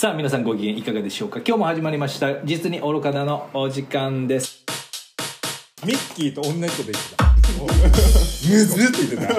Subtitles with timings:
[0.00, 1.40] さあ皆さんご機嫌いかがでしょうか？
[1.46, 4.64] 今日も始まりました実に愚かだのお時間です。
[5.84, 7.26] ミッキーと同じこと言ってた。
[8.48, 9.34] むずって言ってた。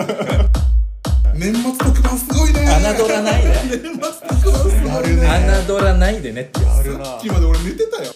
[1.34, 3.50] 年末特番すごいね侮らないで。
[3.80, 6.60] 年末特番すごいね侮らないでねって。
[6.64, 8.12] あるなさっきまで俺寝てたよ。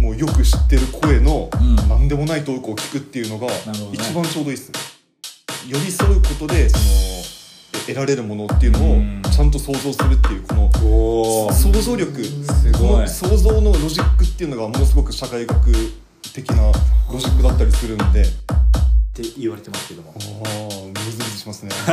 [0.00, 1.76] もうよく知ってる声のん。
[1.90, 3.48] 何でもないトークを聞くっていうのが
[3.92, 4.78] 一番ちょうどいいっすね。
[5.68, 7.13] 寄り添うことでそのえ
[7.86, 9.22] 得られるものっていうのをうん。
[9.22, 10.70] ちゃんと想像するっていうこの
[11.46, 12.24] お想像力。
[12.24, 13.08] すごい。
[13.08, 15.72] 想像のロジックっていうのがものすごく社会学
[16.32, 16.72] 的な
[17.12, 18.22] ロジックだったりするんで。
[18.22, 18.26] っ
[19.16, 20.12] て言われてますけども。
[20.12, 20.18] ああ
[20.88, 21.70] ムズムズしますね。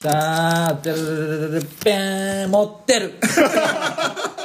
[0.00, 1.60] さあてる
[2.48, 3.14] 持ってる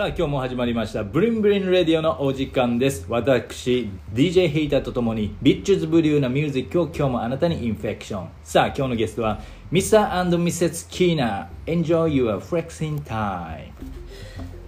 [0.00, 3.04] さあ今日も始まりました Bling Bling Radio のお時間です。
[3.10, 8.28] 私 DJ ヘイターとともに Bitches Brew なミュージックを今日もあなたに infection。
[8.42, 10.88] さあ今日のゲストは Mr.&Mrs.
[10.88, 13.72] Kina Enjoy your flexing time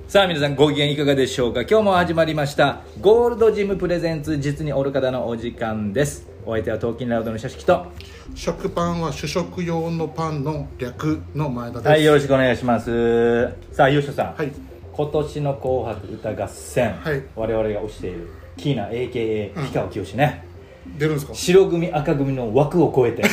[0.07, 1.63] さあ皆さんご機嫌いかがでしょうか？
[1.63, 6.29] 今日も始まりましたゴールドジム presents 実に愚かだのお時間です。
[6.45, 7.87] お相手は Talkin' Loud のシャシキと。
[8.35, 11.89] 食パンは主食用のパンの略の前田です。
[11.89, 13.49] はいよろしくお願いします。
[13.73, 14.53] さあ優勝さん、はい
[14.93, 17.23] 今年の「紅白歌合戦」はい。
[17.35, 20.45] 我々が推しているキーナ AKA 氷川きよしね、
[20.99, 21.35] 出るんですか？
[21.35, 23.23] 白組赤組の枠を超えて。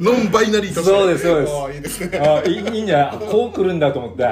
[0.00, 0.90] ノンバイナリーとして。
[0.90, 1.52] そうですそうです。
[1.74, 2.18] いいですね。
[2.18, 3.28] あいいんじゃない？
[3.30, 4.24] こう来るんだと思って。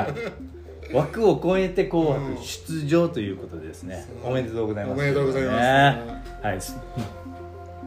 [0.93, 4.99] 枠を超えて紅白出場ということでですね、おめでとうございます。
[5.01, 5.57] おめでとうございます。
[6.47, 6.61] はい。
[6.61, 6.73] そ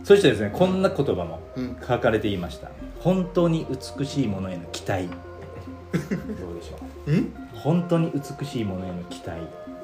[0.04, 1.78] そしてですねこんな言葉もうん。
[1.88, 3.68] 書かれていました、本当に
[4.00, 5.08] 美しいものへの期待。
[5.08, 5.10] ど
[6.00, 6.84] うでしょう？
[6.84, 6.85] ん
[7.54, 9.32] 本当に美しいものへの期待。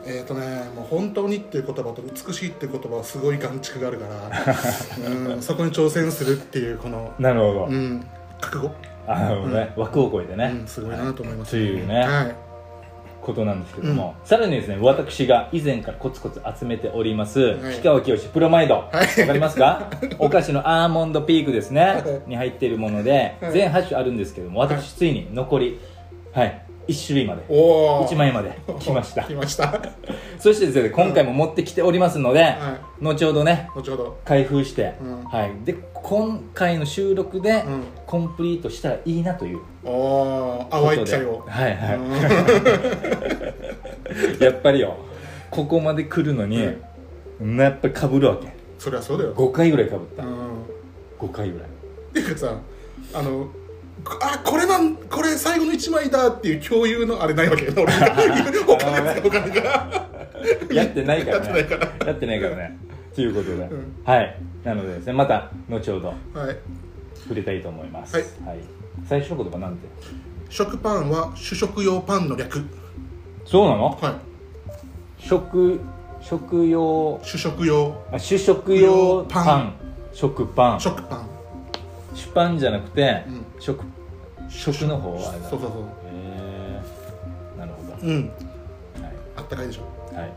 [0.06, 4.32] えっ、ー、とねもう本当にっていう言葉と美しいっていう言葉はすごい眼蓄があるから
[5.36, 8.04] うんそこに挑戦するっていうこのなるほど、うん
[8.40, 8.72] 覚悟。
[9.08, 12.36] あなるほどね、枠を超えてね、うんすごいなと思いますというねはい。
[13.22, 17.56] ことなんですけども、さらにですね私が以前からコツコツ集めております、い。
[17.56, 18.74] 氷川きよしプロマイド。
[18.76, 19.08] わ、はい。
[19.08, 19.92] かりますか？
[20.18, 22.30] お菓子のアーモンドピークですね、はい。
[22.30, 23.52] に入っているもので、はい。
[23.52, 25.80] 全8種あるんですけども私ついに残り
[26.34, 27.44] はい1種類まで。
[27.50, 28.58] おお1枚まで。
[28.80, 29.24] 来ました。
[29.24, 29.82] 来ました。
[30.40, 34.18] そしてですね今回も持ってきておりますので、は後ほどね後ほど。
[34.26, 35.24] 開封して、うん。
[35.26, 37.84] はい、で今回の収録でうん。
[38.06, 39.60] コンプリートしたらいいなという。
[39.84, 41.44] おおことで淡い期待を。
[41.48, 42.12] はいはい、うん。
[44.46, 44.96] やっぱりよ。
[45.50, 48.48] ここまで来るのに、やっぱりかぶるわけ。
[48.80, 49.34] そりゃそうだよ。
[49.36, 50.24] 5回ぐらいかぶった。
[50.24, 50.32] うん。
[51.20, 51.68] 5回ぐらい。
[51.68, 52.58] っていうかさ
[53.14, 53.48] あの
[54.22, 57.86] あこれなんこれ最後の1枚だっていう共有のあれないわけよ俺お
[58.78, 60.12] 金使うから
[60.74, 61.46] やってないからね。
[61.46, 62.08] やってないから。
[62.08, 62.78] やってないからね。
[63.14, 63.70] ということで、ん。
[64.04, 64.38] はい。
[64.64, 66.14] なのでですねまた後ほどは
[66.52, 66.58] い。
[67.16, 68.16] 触れたいと思います。
[68.16, 68.26] はい。
[69.08, 69.88] 最初の言葉なんて？
[70.50, 72.66] 食パンは主食用パンの略。
[73.46, 73.98] そうなの？
[74.02, 74.12] は
[75.20, 75.28] い。
[75.28, 75.80] 食
[76.22, 77.20] 食用。
[77.24, 78.02] 主食用。
[78.12, 79.74] あ主食用パン。
[80.14, 80.80] 食パン。
[80.80, 81.31] 食パン
[82.14, 83.46] 主パンじゃなくて、うん。
[83.60, 83.84] 食
[84.50, 85.50] 食の方はあれだ。
[85.50, 85.82] そうそうそう。
[85.82, 86.82] へえ
[87.60, 88.28] なるほうん。
[88.28, 88.40] どは
[89.10, 89.14] い。
[89.38, 89.84] あったかいでしょ。
[90.16, 90.34] はい、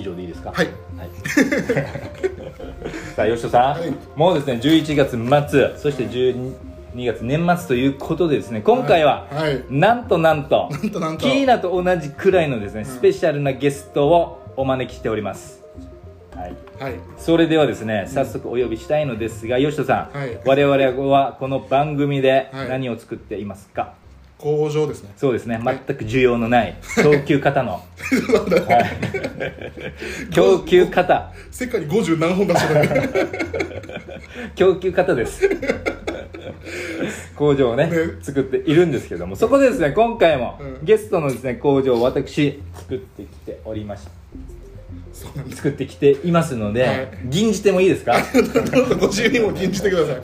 [0.00, 0.50] 以上でいいですか？
[0.52, 0.66] はい。
[0.96, 1.10] はい、
[3.14, 3.94] さあ吉田さん、はい。
[4.16, 5.10] もうですね11月
[5.50, 6.52] 末そして12
[6.96, 9.64] 月年末ということでですね今回は、はい。
[9.70, 11.24] なんとなんとなんとなんと。
[11.24, 15.59] キーナと同じくらいのですね、スペシャルなゲストをお招きしております
[16.40, 16.56] はい。
[16.78, 16.94] はい。
[17.18, 20.40] それではですね早速お呼びしたいのですが吉田さん、はい。
[20.44, 22.68] 我々はこの番組ではい。
[22.68, 23.94] 何を作っていますか、
[24.38, 25.12] 工場ですね。
[25.16, 25.60] そうですね。
[25.62, 27.80] 全く需要のない 供給型の、 は
[30.30, 31.32] い、供給型。
[31.50, 33.28] 世界に50何本出してる
[34.54, 35.48] 供給型です。
[37.36, 37.96] 工場をねね。
[38.20, 40.78] 作っているんですけどもそこでですね今回も、うん。
[40.82, 44.06] ゲストのですね工場を私作ってきておりまし
[45.54, 47.08] 作ってきていますので、はい。
[47.26, 48.14] 吟じてもいいですか？
[48.72, 50.16] どうぞご自由にも吟じてください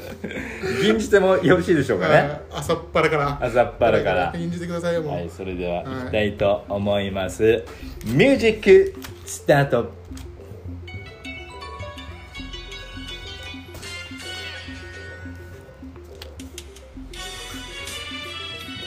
[0.85, 2.15] 吟じてもよろしいでしょうかね。
[2.15, 2.41] はい。
[2.55, 3.39] 朝っぱらから。
[3.43, 4.33] 朝っぱらから。
[4.37, 7.65] 吟じてくださいよはいそれでは行きたいと思います、
[8.05, 8.95] ミュージック
[9.25, 9.91] スタート。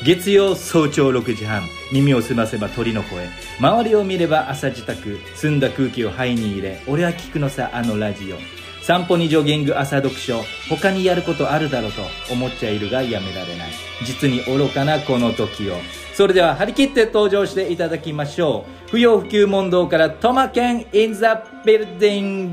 [0.06, 1.64] 月曜早朝6時半。
[1.92, 3.28] 耳を澄ませば鳥の声
[3.60, 8.38] 周りを見れば朝自宅澄んだ空気を肺に入れ俺は聞くのさあのラジオ。
[8.82, 12.02] 散歩にジョギング朝読書他にやることあるだろうと
[12.32, 13.72] 思っちゃいるがやめられない。
[14.06, 15.76] 実に愚かなこの時を。
[16.14, 18.92] それでは張り切って登場していただきましょう。
[18.92, 21.20] 不要不急問答からトマケン in the
[21.66, 22.50] building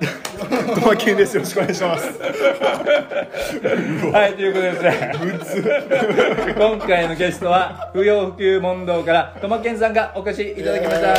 [0.00, 2.06] トマケンですよろしくお願いします
[4.10, 4.76] はい、ということでで
[5.44, 6.54] すね。
[6.56, 11.08] 今回のゲストは、不要不急問答から、トマケンさんがお越しいただきました。
[11.08, 11.12] よ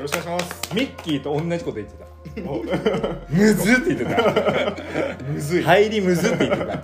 [0.00, 2.06] ろしくお願いしますミッキーと同じこと言ってた
[3.30, 4.22] むずって言ってた
[5.26, 6.80] むずい入りむずって言ってた。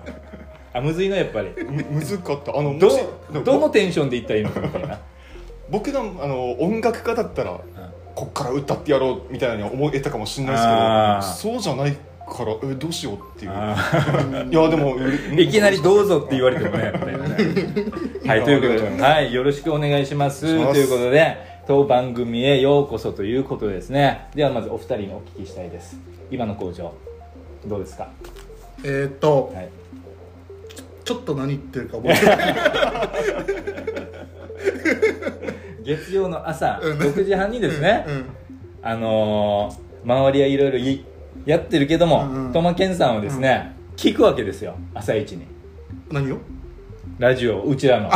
[0.72, 1.52] あ、むずいのやっぱり。
[1.64, 2.90] むむずかったあのど
[3.44, 4.98] どのテンションで言ったらいいのかみたいな。
[5.69, 7.60] 僕があの音楽家だったら、
[8.16, 11.92] こっから歌ってやろうみたいなに思えたかもしれないですけどそうじゃない
[12.26, 13.50] からえどうしようっていう
[14.50, 17.36] いやでもういきなりどうぞって言われてもね、みたいなね。
[18.26, 20.48] はい、ということで、はい、よろしくお願いします。
[20.48, 21.36] しますということで、
[21.68, 24.26] 当番組へようこそということですね。
[24.34, 25.96] ではまずお二人にお聞きしたいです。
[26.30, 26.92] 今の工場、
[27.66, 28.08] どうですか？
[28.82, 29.69] えーっとはい。
[31.04, 32.36] ちょっと何言ってるか覚えてない
[35.86, 36.98] 月曜の朝うん。
[36.98, 38.24] 6時半にですね、うん。
[38.82, 41.04] あのー、周りはいろいろい
[41.46, 42.52] やってるけども、うんうん。
[42.52, 45.46] トマケンさんはですね、聞くわけですよ朝一に。
[46.10, 46.38] 何を？
[47.18, 48.10] ラジオうちらの。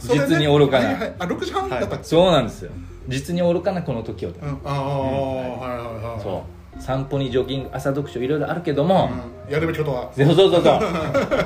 [0.00, 0.86] 実に愚かな。
[0.86, 1.14] はいはい。
[1.18, 2.04] あ6時半だったっけ？
[2.04, 2.72] そうなんですよ。
[3.08, 4.58] 実に愚かなこの時をと、うん。
[4.64, 6.44] ああはいはいはいそ
[6.76, 6.82] う。
[6.82, 9.10] 散歩にジョギング朝読書いろいろあるけども、
[9.46, 10.10] うんやるべきことは。
[10.14, 10.80] そうそうそうそう。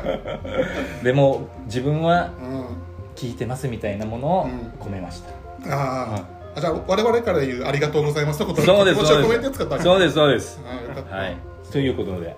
[1.05, 2.65] でも自分はうん。
[3.15, 4.51] 聞いてますみたいなものをうん。
[4.85, 6.25] 込めました、あーあ
[6.61, 9.83] じゃあ我々から言うありがとうございますとことそうですそうです。
[9.83, 10.61] そうですそうです。
[10.67, 11.17] あーよかった。
[11.17, 11.37] はい。
[11.71, 12.37] ということで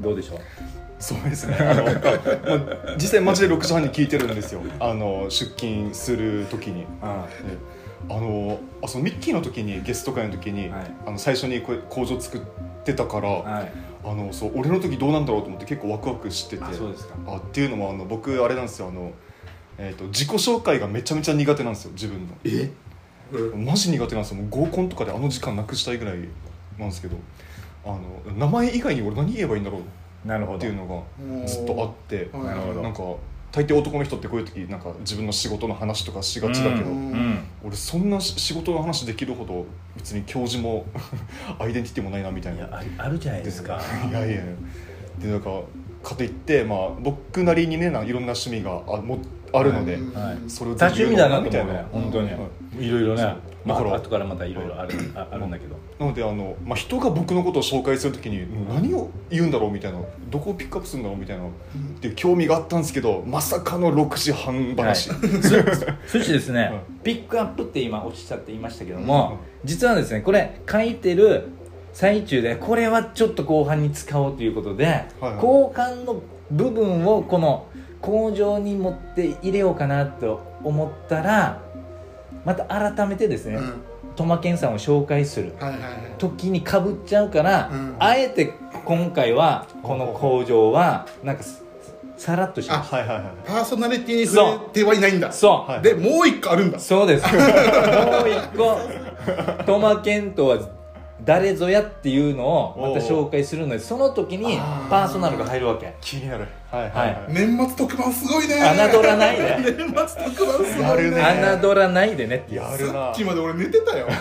[0.00, 0.38] どうでしょう？
[0.98, 1.56] そうですね。
[1.60, 4.62] あの、まあ、実際マジで6時半に聞いてるんですよ。
[4.80, 6.86] あの出勤する時に。
[7.02, 7.26] あ
[8.08, 10.94] のあそのミッキーの時にゲスト会の時に、はい。
[11.06, 12.40] あの最初にこれ工場作っ
[12.84, 13.72] てたから、はい。
[14.04, 16.64] あのそう俺の時どうなんだろうと思って結構ワクワクしてて。
[16.64, 17.14] あそうですか。
[17.26, 18.88] あっていうのもあの僕あれなんですよ。
[18.88, 19.12] あの、
[19.78, 22.34] えー、と自己紹介がめちゃめちゃ苦手なんですよ自分の。
[22.44, 22.70] え？
[23.32, 24.42] うんマジ苦手なんですよ。
[24.42, 26.18] もう合コンとかであの時間なくしたいぐらい
[26.78, 27.16] なんですけど
[27.84, 29.80] あの名前以外に俺何言えばいいんだろ
[30.24, 30.58] うなるほど。
[30.58, 32.82] っていうのがずっとあってうんなるほど。
[32.82, 33.02] なんか
[33.52, 37.12] 大抵男の人ってこういう時なんか自分の仕事の話とかしがちだけど、うん。
[37.12, 39.64] うん俺そんなし仕事の話できるほど
[39.96, 40.84] 別に教授も
[41.58, 42.58] アイデンティティもないなみたいな。
[42.58, 43.80] いやあるじゃないですか。
[44.08, 44.42] いやいや。
[45.18, 45.62] でなんか
[46.02, 49.18] かといって、まあ、僕なりにねないろんな趣味があも
[49.54, 49.98] あるので、
[50.48, 52.30] それを多趣味だなとみたいな本当に。
[52.30, 52.38] はい
[52.78, 53.36] いろいろね。
[53.64, 55.76] まあ後からまたいろいろあるあ あるんだけど。
[55.98, 61.48] なのであの、まあ、人が僕のことを紹介するときに何を言うんだろうみたいなどこをピックアップするんだろうみたいなっ
[62.00, 65.18] て興味があったんですけどまさかの6時半話、はい。
[66.06, 66.68] そしてですね、は
[67.00, 71.48] いピックアップって今おっしゃっていましたけども、実はですねこれ書いてる
[71.92, 75.36] 最中でこれはちょっと後半に使おうということで、はい。
[75.36, 76.20] 後半の
[76.50, 77.66] 部分をこの
[78.04, 81.62] 工場に持って入れようかなと思ったら
[82.44, 83.80] また改めてですね、うん。
[84.14, 85.54] トマケンさんを紹介する
[86.18, 87.96] 時にかぶっちゃうから、うん。
[87.98, 88.52] あえて
[88.84, 91.60] 今回はこの工場はなんかさ
[92.18, 93.24] さらっとしましはいはいはい。
[93.46, 95.28] パーソナリティに触れてはいないんだ。
[95.28, 96.78] たそう、はいでもう一個あるんだ。
[96.78, 97.24] そうです。
[97.32, 97.42] もう
[98.28, 99.64] 一個。
[99.64, 100.58] トマケントは
[101.24, 104.58] 誰ぞやっていうのをまた紹介するのでその時に
[104.90, 105.94] パーソナルが入るわけ。
[106.00, 108.56] 気になるはいはい年末特番すごいね。
[108.56, 109.56] 侮らないで。
[109.78, 111.22] 年末特番すごいやるね。
[111.62, 112.92] 侮らないでねってやるな。
[112.92, 114.08] さっきまで俺寝てたよ。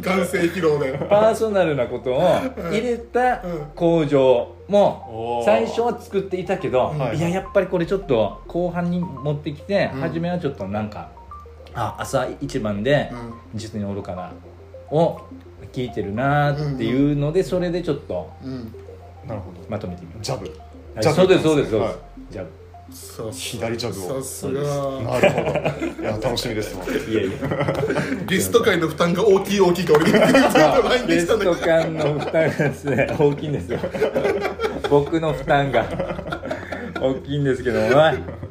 [0.00, 0.98] 眼性疲労で。
[1.08, 2.40] パーソナルなことを
[2.70, 3.40] 入れた
[3.76, 7.18] 工場も最初は作っていたけど、はい。
[7.18, 10.00] いややっぱりこれちょっと後半に持ってきて、うん。
[10.00, 11.10] 初めはちょっとなんか
[11.74, 13.34] あ朝一番でうん。
[13.54, 14.32] 実に愚かな
[14.90, 15.20] を
[15.72, 18.74] 聞いてるなっていうのでそれでちょっとうん
[19.26, 19.58] なるほど。
[19.68, 20.50] まとめてみましジャブ。
[20.94, 21.94] た、ジャブそうですそうですそうです、はい。
[22.30, 22.46] じゃあ
[22.92, 24.22] さす左ジャブを。
[24.22, 24.60] さすが。
[24.60, 25.42] なるほ
[25.96, 26.02] ど。
[26.02, 26.84] いや楽しみですわ。
[26.84, 27.30] いやいや
[28.26, 33.78] ゲスト界の負担が大きい大きいか俺に言ってるラインでゲしたんだけどスト間の負担がですね大きいんですよ。
[34.90, 35.86] 僕の負担が。
[37.00, 37.88] 大きいんですけども。
[37.88, 37.94] ね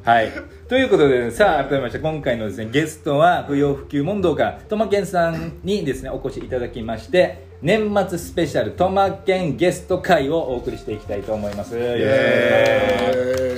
[0.04, 0.32] はい。
[0.68, 11.78] ということで、さあ改めまして今回のですねゲストは不要不急問答からトマケンさんにですねお越しいただきまして年末スペシャルトマケンゲスト会をお送りしていきたいと思います。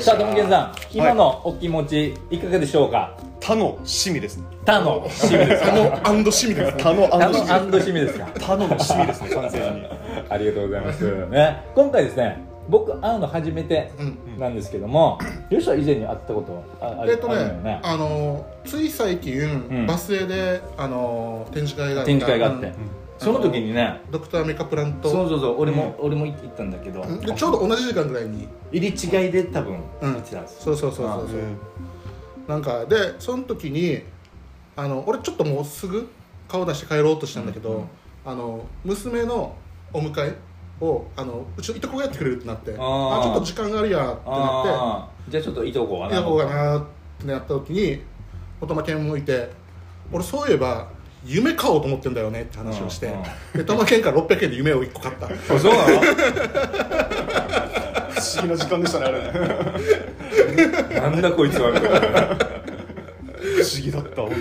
[0.02, 3.18] さあトマケンさん今のお気持ちいかがでしょうか？
[3.40, 4.44] 他の趣味ですね。
[4.66, 6.74] 他の趣味ですあの趣味です。
[6.76, 8.28] ね他の趣味ですか？
[8.40, 9.88] 他のの趣味ですね 完全に。
[10.30, 11.28] ありがとうございます。
[11.30, 14.18] ね、今回ですね、僕会うの初めてうん。
[14.38, 15.18] なんですけども、
[15.50, 19.86] よしは以前に会ったことああえっとね、あのつい最近、ん。
[19.88, 22.74] バス停であの展示会があった展示会があって、うん
[23.24, 25.10] その時にねドクターメカプラント。
[25.10, 27.01] そうそうそう俺も、俺も行ったんだけど。
[27.01, 28.48] うんでちょうど同じ時間ぐらいに。
[28.72, 30.13] 入り違いで多分うん。
[30.13, 30.68] 行ってたんです。
[30.68, 31.39] よ、そうそうそうそうそう。
[32.48, 34.01] なんかでその時に
[34.75, 36.10] あの俺ちょっともうすぐ
[36.48, 37.86] 顔出して帰ろうとしたんだけど、
[38.25, 39.56] あの娘の
[39.94, 40.36] お迎え
[40.82, 43.20] をあのうちのいとこがやってくれるってなってあー。
[43.20, 46.86] あちょっと時間があるやってなってじゃあちょっといとこはいとこがなーっ
[47.20, 48.01] てなった時に
[48.60, 49.50] 乙間健もいて
[50.12, 50.89] 俺そういえば
[51.25, 53.24] 夢買おうと思ってんだよねって話をして、うんうん。
[53.60, 55.27] でトマケンから600円で夢を1個買った。
[55.27, 56.01] あそうなの？
[58.13, 61.00] 不思議な時間でしたねあれ。
[61.01, 61.72] なんだこいつは。
[61.72, 64.32] みたいな不思議だった本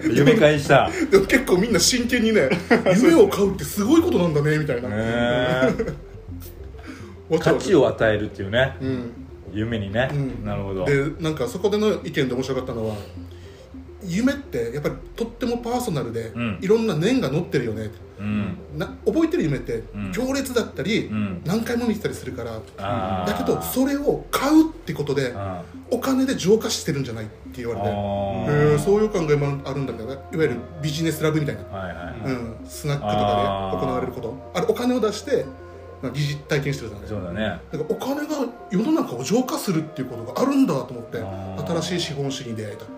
[0.00, 0.16] 当に。
[0.18, 0.88] 夢返した。
[0.88, 2.48] へでも結構みんな真剣にね
[2.96, 5.72] 夢を買うってすごいことなんだねみたいな、え。
[7.30, 7.60] わちゃわちゃ。
[7.60, 8.76] 価値を与えるっていうね。
[8.80, 9.12] うん。
[9.54, 10.44] 夢にね、うん。
[10.44, 10.84] なるほど。
[10.84, 12.96] でなんかそこでの意見で面白かったのは
[14.16, 16.58] 夢ってやっぱりとってもパーソナルで、うん。
[16.60, 17.90] いろんな念が乗ってるよね。
[18.18, 18.56] うん。
[18.76, 20.12] な覚えてる夢ってん。
[20.12, 21.42] 強烈だったり、うん。
[21.44, 22.60] 何回も見てたりするから
[23.26, 33.14] だけどそれを買うってことであお金で浄化してるんじゃないって言われてあへーーそういう考えもあるんだけどねいわゆるビジネスラブみたいな、はいはい、うん、スナックとか
[33.80, 34.52] で行われること。
[34.54, 35.71] あれお金を出してまあ
[36.10, 37.08] 疑似体験してるじゃない。
[37.08, 37.60] そうだね。
[37.70, 38.36] だからお金が
[38.70, 41.18] 世の中を浄化するっていうことがあるんだと思って
[41.80, 42.84] 新しい資本主義に出会えた。
[42.84, 42.88] っ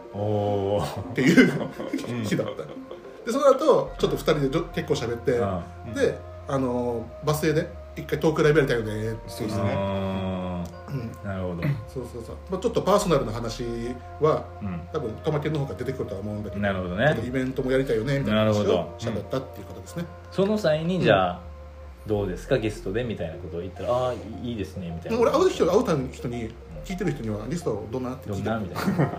[1.14, 2.62] ていう日だった。
[2.62, 5.94] でその後ちょっと2人でど結構喋ってうん。
[5.94, 9.62] であのーバス停で一回トークライブやりたいよねそうですね。
[9.62, 10.64] うん。
[11.24, 13.64] なるほど、そうそうそう、まあ、ちょっとパーソナルな話
[14.20, 21.40] はうん、多分トマケンの方が出てくるとは思うんだけどなるほどねイベントもやりたいよねみたいな話なるほどを喋ったっていうことですね、その際にじゃあ、
[22.06, 22.58] どうですか？
[22.58, 25.18] ゲストでみたいなことを言ったらああいいですねみたいな。
[25.18, 26.50] 俺会う人会うた人に
[26.84, 29.10] 聞いてる人にはリストどんなって聞いてどんなみたいな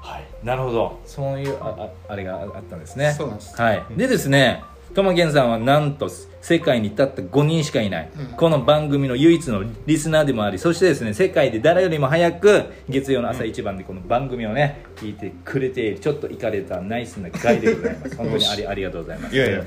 [0.00, 0.24] はい。
[0.42, 1.00] なるほど。
[1.06, 3.12] そういうあああれがあったんですね。
[3.16, 3.60] そうなんです。
[3.60, 3.84] はい。
[3.96, 4.62] でですね
[4.94, 6.08] トマケンさんはなんと
[6.40, 8.26] 世界にたった5人しかいない、うん。
[8.36, 15.98] この番組の唯一のリスナーでもありそしてですね世界で誰よりも早く月曜の朝一番でこの番組をね聞いてくれている。
[15.98, 18.16] ちょっといかれたナイスなガイでございます。
[18.16, 19.34] 本当にありありがとうございます。
[19.34, 19.64] いやいや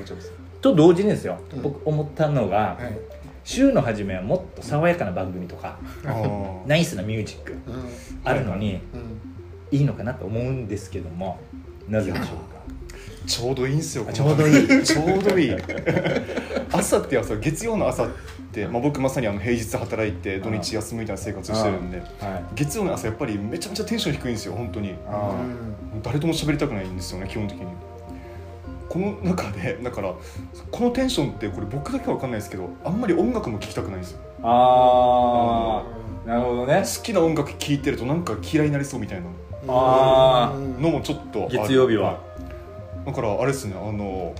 [0.70, 1.62] と同時にですよ、うん。
[1.62, 2.98] 僕思ったのが、はい。
[3.44, 5.78] 週の初めはもっと爽やかな番組とか
[6.66, 7.88] ナイスなミュージックうん。
[8.22, 9.20] あるのにうん
[9.70, 11.38] いいのかなと思うんですけども
[11.88, 12.58] なぜでしょうか？
[13.26, 14.82] ちょうどいいんですよあちょうどいい。
[14.82, 15.56] ちょうどいい
[16.72, 18.08] 朝って朝月曜の朝っ
[18.52, 22.08] て、まあ、僕まさにあの平日働いて土日休むみたいな生活してるんではい。
[22.54, 24.94] 月曜の朝やっぱりめちゃめちゃテンション低いんですよ本当に。
[25.06, 25.32] あ
[26.02, 27.64] 誰とも喋りたくないんですよね基本的に
[28.88, 30.14] この中でだから
[30.70, 34.20] このテンションってこれ僕だけは分かんないですけどあんまり音楽も聴きたくないんですよ。
[34.42, 36.82] あーなるほどね。
[36.82, 39.26] 好きな音楽聴いてるとなんか嫌いになりそうみたいな。
[39.68, 40.80] あー。
[40.80, 42.20] のもちょっと月曜日は。
[43.06, 44.34] だからあれですねあの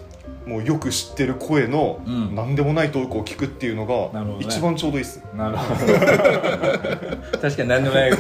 [0.47, 2.35] もうよく知ってる声のうん。
[2.35, 5.93] 何でもないトークを聞くっていうのが一番ちょうどいいです、なるほど。
[7.40, 8.12] 確かに何でもない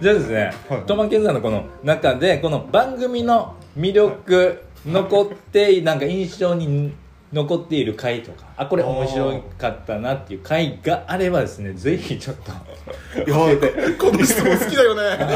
[0.00, 0.82] じゃあですね、はい。
[0.82, 6.92] トマケンさんのこの中でこの番組の魅力残ってなんか印象に
[7.32, 8.46] 残っている回とか。
[8.56, 12.50] あこれ面白かったなっていう回があればですねぜひちょっと。
[12.50, 13.36] いや
[13.98, 15.26] この質問好きだよね。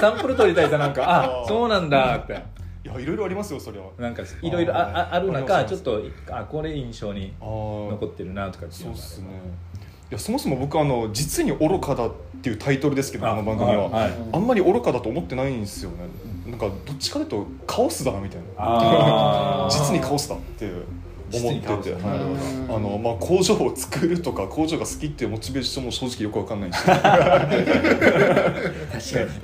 [0.00, 1.04] サンプル取りたいさなんか。
[1.42, 2.40] あそうなんだって。
[2.84, 3.86] いやいろいろありますよそれは。
[3.98, 9.02] なんかいろいろあああるあ中ちょっとあこれ印象に残ってるなとかっていうのがあれば。
[9.02, 9.26] そうっすね。
[10.08, 14.12] いやそもそも僕あの実に愚かだっていうタイトルですけどあこの番組は、はい。
[14.32, 15.96] あんまり愚かだと思ってないんですよね
[16.46, 19.68] なんかどっちかというとカオスだなみたいな。
[19.70, 20.70] 実にカオスだって
[21.34, 21.60] 思って
[21.90, 21.98] て、あ
[22.78, 26.78] のまあ、工場を作るとか工場が好きっていうモチベーションも正直よくわかんないし。
[26.86, 27.00] 確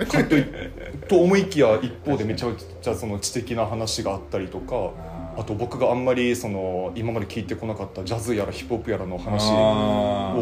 [0.07, 0.45] かとい
[1.09, 4.93] と思いきや一方でめちゃめちゃその知的な話があったりとか
[5.37, 9.51] あと僕があんまりその今まで聞いてこなかったジャズやらヒップホップやらの話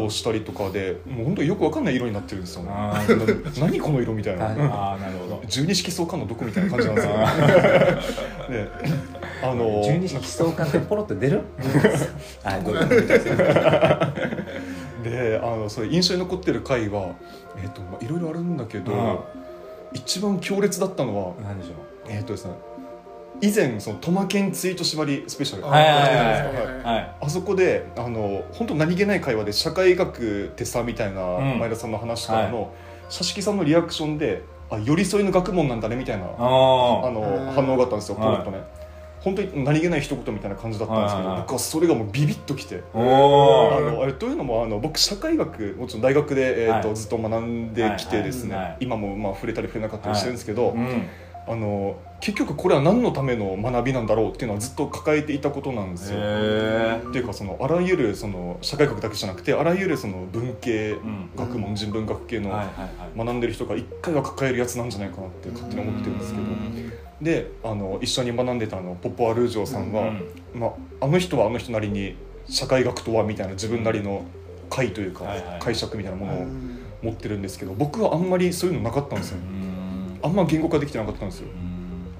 [0.03, 2.63] をしたりとかでもう本当によくわかんない色になってるんですよ
[3.59, 4.45] 何この色みたいな。
[4.47, 5.41] ああなるほど。
[5.47, 7.13] 十二色相関のどこみたいな感じなんですよ。
[8.51, 8.67] で
[9.43, 11.41] あの十二式相関ってポロって出る？
[12.43, 12.89] あごめん。
[15.03, 17.13] であのそれ印象に残ってる回は
[17.61, 19.17] えっ、とまあいろいろあるんだけど、うん。
[19.93, 21.73] 一番強烈だったのは何でしょう？
[22.09, 22.51] えっ、とですね
[23.41, 25.63] 以前そのトマケンツイート縛りスペシャル。
[25.63, 26.15] はいはいはい。
[26.15, 26.95] はい。
[26.95, 27.15] はい。
[27.21, 31.59] あそこであの本当何気ない会話で社会学ってさみたいなうん。
[31.59, 32.71] 前田さんの話からの、
[33.09, 36.31] 社式さんのリアクションであ寄り添いの学問なんだねみたいなああ
[37.11, 38.35] の反応があったんですよポはい。
[38.37, 38.63] ロッとね。
[39.21, 41.33] 本当に何気ない一言みたいな感じだったんですけどはいはい。
[41.33, 46.95] はい僕はそれがもうビビッときてあのあれというのもあの僕社会学もちろん大学で、えーとはい。
[46.95, 48.77] ずっと学んできてですね、はいはいはい。
[48.81, 51.07] 今もまあ触れたり触れなかったりしてるんですけど、うん。
[51.47, 56.19] あの結局これは何のための学びなんだろうっていうのはずっと抱えていたことなんですよ。
[56.21, 61.31] へっていうかそのあらゆるその社会学だけじゃなくてあらゆるその文系、ん。
[61.35, 62.51] 学問人文学系の
[63.17, 66.43] 学んでる人が一回は抱えるやつなんじゃないかなって勝手に思ってるんですけど。
[66.43, 66.91] うん。
[67.23, 70.13] であの一緒に学んでたあのポッポ・アルージョーさんは、
[70.53, 70.71] まあ、
[71.05, 72.15] あの人はあの人なりに
[72.47, 74.25] 社会学とはみたいな自分なりの
[74.69, 75.59] 解というかはいはい。
[75.59, 76.77] 解釈みたいなものをうん。
[77.01, 79.39] 持ってるんですけど僕はあんまりそういうのなかったんですよ。
[79.39, 80.19] うん。
[80.21, 81.47] あんま言語化できてなかったんですよ。
[81.47, 81.70] うん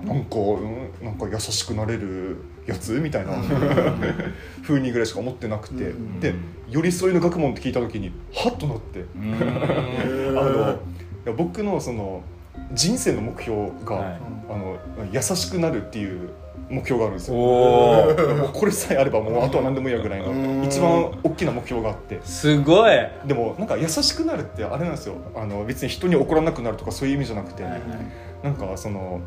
[0.03, 3.33] なんか、うん、なんか優しくなれるやつみたいな
[4.63, 6.19] 風にぐらいしか思ってなくて、うん。
[6.19, 6.33] で
[6.69, 9.33] 寄り添いの学問って聞いた時にハッとなって、うん。
[10.37, 10.79] あ
[11.29, 12.21] の僕のその
[12.73, 14.19] 人生の目標が、はい。
[14.49, 14.77] あの
[15.11, 16.29] 優しくなるっていう
[16.69, 17.35] 目標があるんですよ。
[17.35, 20.61] これさえあればもうあとは何でもいいやぐらいうん。
[20.61, 22.19] の一番大きな目標があって。
[22.23, 22.95] すごい。
[23.25, 25.15] でもなんか優しくなるってあれなんですよ。
[25.35, 27.81] あの別に人に怒らなくなるとかそういう意味じゃなくて、はいはい。
[28.43, 29.21] なんかその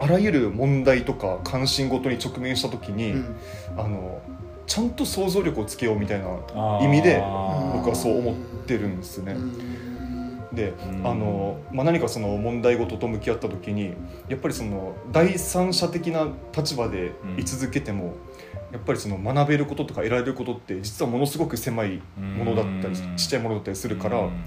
[0.00, 3.36] あらゆる問題とか関心事に直面した時に、うん。
[3.76, 4.20] あの
[4.66, 7.16] ちゃんと想像力をつけようみたいな意味で
[7.74, 8.34] 僕はそう思っ
[8.66, 9.36] てるんですね。
[10.52, 11.06] で、うん。
[11.06, 13.94] あのまあ、何かその問題事と向き合った時に
[14.28, 18.14] やっぱりその第三者的な立場で居続けても、
[18.72, 24.44] やっぱりその学べることとか得られることって実はものすごく狭いものだったりうんちっちゃいものだったりするから、うん。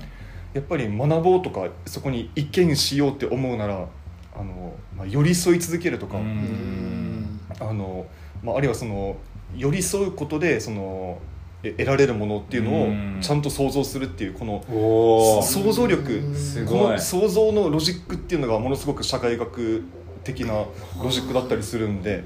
[0.53, 3.88] やっぱり学ぼうとかそこに意見しようって思うなら
[4.36, 7.40] あの、まあ、寄り添い続けるとか、うん。
[7.60, 8.06] あの
[8.44, 9.16] まあ、あるいはその
[9.56, 11.20] 寄り添うことでその
[11.62, 13.20] え得られるものっていうのをうん。
[13.22, 14.63] ちゃんと想像するっていうこの
[15.44, 16.22] 想像力。
[16.68, 19.84] この想像のロジックっていうのがものすごく社会学
[20.24, 20.54] 的な
[21.02, 22.24] ロジックだったりするんで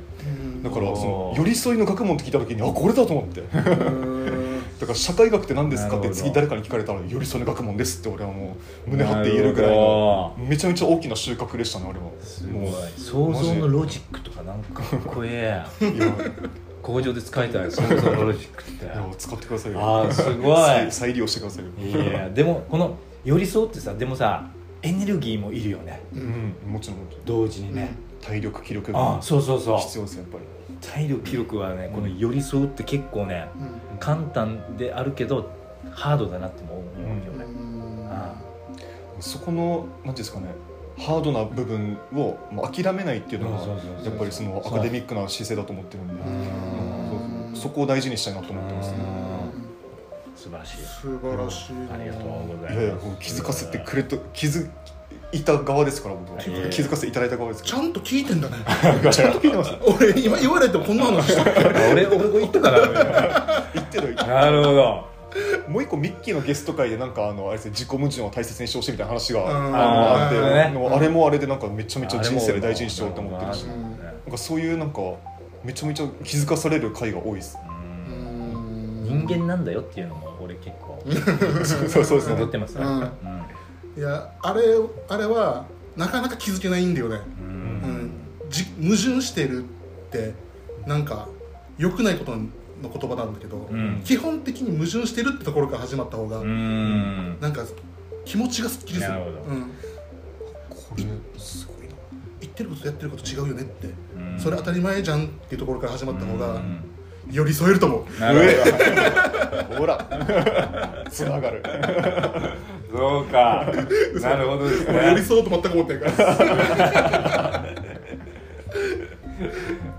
[0.63, 3.41] だからその寄り添いの学問って聞いた時にあこれだと思って
[4.79, 12.05] だから社会学って何ですかって次誰かに聞かれたら寄り添いの学問ですって俺はもう胸張って言えるぐらいのほめちゃめちゃ大きな収穫でしたねあれは。
[12.21, 12.61] すごい。
[12.61, 15.69] もう想像のロジックとかなんかかっこええや
[16.81, 17.71] 工場で使いたい。
[17.71, 18.87] 想像のロジックって。
[19.17, 19.79] 使ってくださいよ。
[19.79, 20.55] あーすごい。
[20.55, 21.71] 再再利用してくださいよ。
[22.11, 24.47] いやでもこの寄り添うってさでもさ
[24.87, 26.01] エネルギーもいるよね。
[26.13, 26.55] うん。
[26.71, 27.25] もちろんもちろん。
[27.25, 29.77] 同時にね、体力気力あがあそうそうそう。
[29.79, 30.43] 必要ですよやっぱり。
[30.79, 33.47] 体力記録はねこの寄り添うって結構ね
[33.99, 35.49] 簡単であるけど
[35.91, 37.45] ハードだなっても思うよね、
[38.09, 38.35] あ
[39.19, 40.47] そこの何ていうんですかね
[40.97, 44.05] ハードな部分をもう諦めないっていうのがそうそうそうそう。
[44.05, 46.13] やっぱりそのアカデミックな姿勢だと思ってるんで。
[46.13, 47.49] うん。
[47.49, 47.55] うん。
[47.55, 48.97] そこを大事にしたいなと思ってますね。
[48.99, 49.26] あ
[50.37, 50.77] 素晴らしい。
[50.77, 53.07] 素晴らしいありがとうございます。
[53.19, 54.69] 気づかせてくれと気づ
[55.31, 56.49] いた側ですから気
[56.81, 57.63] づかせていただいた側です。
[57.63, 58.55] かちゃんと聞いてんだね。
[59.03, 63.67] ら ちゃんと聞いてます俺今言われてもこんな話したっけあ俺俺言ったから。
[63.73, 64.27] 言ってる言ってる。
[64.27, 65.07] なるほど。
[65.67, 75.01] もう一個ミッキーのゲスト会でなんかあのあれですね自己矛盾を大切にしてほしいみたいな話がうんあのあってあれもあれでなんかめちゃめちゃ人生で大事にしようと思ってるしなんかそういうなんか
[75.63, 77.57] めちゃめちゃ気づかされる回が多いです。
[79.03, 81.03] 人間なんだよっていうのも俺結構。
[81.65, 82.17] そうそうそう。
[82.19, 82.85] ですね踊ってますね。
[82.85, 84.01] うん。
[84.01, 84.61] いやあれ
[85.09, 87.47] あれはなかなか気づけないんだよね、うん。
[88.43, 89.67] うん、じ矛盾してるっ
[90.11, 90.33] て
[90.85, 91.27] なんか
[91.77, 92.47] 良くないことの
[92.81, 94.01] 言葉なんだけど、うん。
[94.03, 97.37] 基本的に矛盾してるってところから始まった方が、うん。
[97.41, 97.65] なんか
[98.23, 99.09] 気持ちがすっきりする。
[99.09, 99.37] なるほど。
[99.43, 99.61] うん、
[100.69, 101.03] これ
[101.39, 101.93] すごいな。
[102.39, 104.39] 言ってることとやってること違うよねって、うん。
[104.39, 106.96] それ当たり前じゃんっていうところから始まった方がうん
[107.31, 108.55] 寄り添えると思う、なる
[109.77, 109.97] ほら。
[111.09, 111.63] つながる。
[112.91, 113.65] そうか。
[114.21, 117.65] なるほどです俺寄りね添おうと全く思ってないから。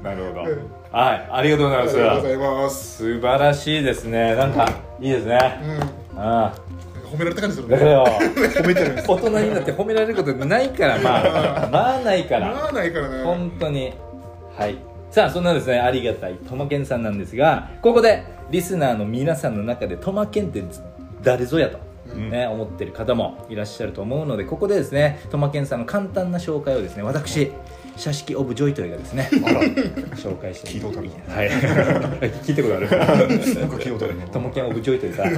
[0.03, 0.51] なるほど。
[0.51, 0.79] うん。
[0.91, 4.35] はいありがとうございありがとうごますざいます、素晴らしいですね。
[4.35, 4.69] なんか
[5.01, 5.61] いいですね。
[6.15, 6.55] うん、あ
[7.05, 9.11] 褒められた感じするあだからね褒めてるんです。
[9.11, 12.53] 大人になって褒められることないからまあ まあないから。
[12.53, 13.23] まあないからね。
[13.23, 13.93] 本当に。
[14.57, 14.77] はい
[15.11, 20.63] さあそんなですねありがたいトマケンさんなんですがここでリスナーの皆さんの中でトマケンって
[21.23, 21.79] 誰ぞやと、
[22.15, 22.31] うん。
[22.31, 27.53] ね、思ってる方もいらっしゃると思うのでここでですねトマケンさんの簡単な紹介をですね私
[27.99, 29.29] 社式オブジョイトイがですね。
[30.15, 31.11] 紹介して聞いたことある。
[31.29, 32.31] はい。
[32.45, 32.89] 聞いたことある。
[32.89, 34.27] なんか聞いたことあるな。
[34.27, 35.35] トモケンオブジョイトイさん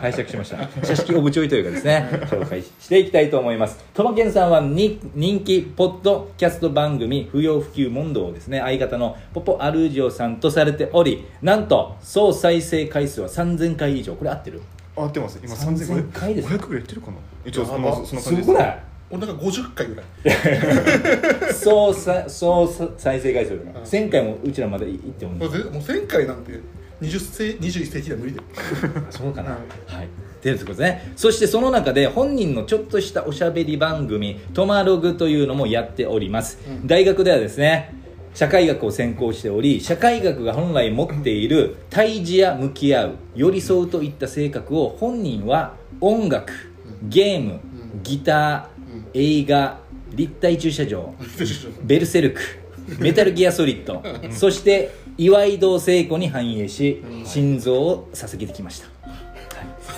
[0.00, 0.86] 拝借しました。
[0.86, 2.08] 社式オブジョイトイがですね。
[2.30, 3.78] 紹介していきたいと思います。
[3.92, 8.60] トモケンさんはに人気ポッドキャスト番組不要不急問答をですね。
[8.60, 14.14] 相方のポポアルージオさんとされておりなんと総再生回数は3000回以上。
[14.14, 14.62] これ合ってる？
[14.96, 15.38] あ合ってます。
[15.42, 17.16] 今3000回です3500ぐらいいってるかな？
[17.44, 18.78] 一応そのその感じですすごない
[19.10, 21.54] 俺なんか50回ぐらい。
[21.54, 26.60] 総さ総さ再生回数が1000回もうちらまで行ってももうぜもう1000回なんて
[27.00, 28.46] 20世21世紀では無理だよ。
[29.10, 30.06] そうかな、うんはい。
[30.40, 31.12] ってるってことね。
[31.16, 37.94] そしてその中で本人のちょっとしたおしゃべり番組「トマログ」というのもやっております、大学ではですね
[38.34, 46.52] 社会学を専攻しており社会学が本来持っている対峙や向き合う寄り添うといった性格を本人は音楽
[47.02, 47.60] ゲーム
[48.02, 48.79] ギター
[49.14, 49.78] 映画
[50.10, 51.14] 立体駐車場
[51.82, 52.40] ベルセルク
[52.98, 58.88] メタルギアソリッドそして岩井堂聖子に反映し心臓を捧げてきました。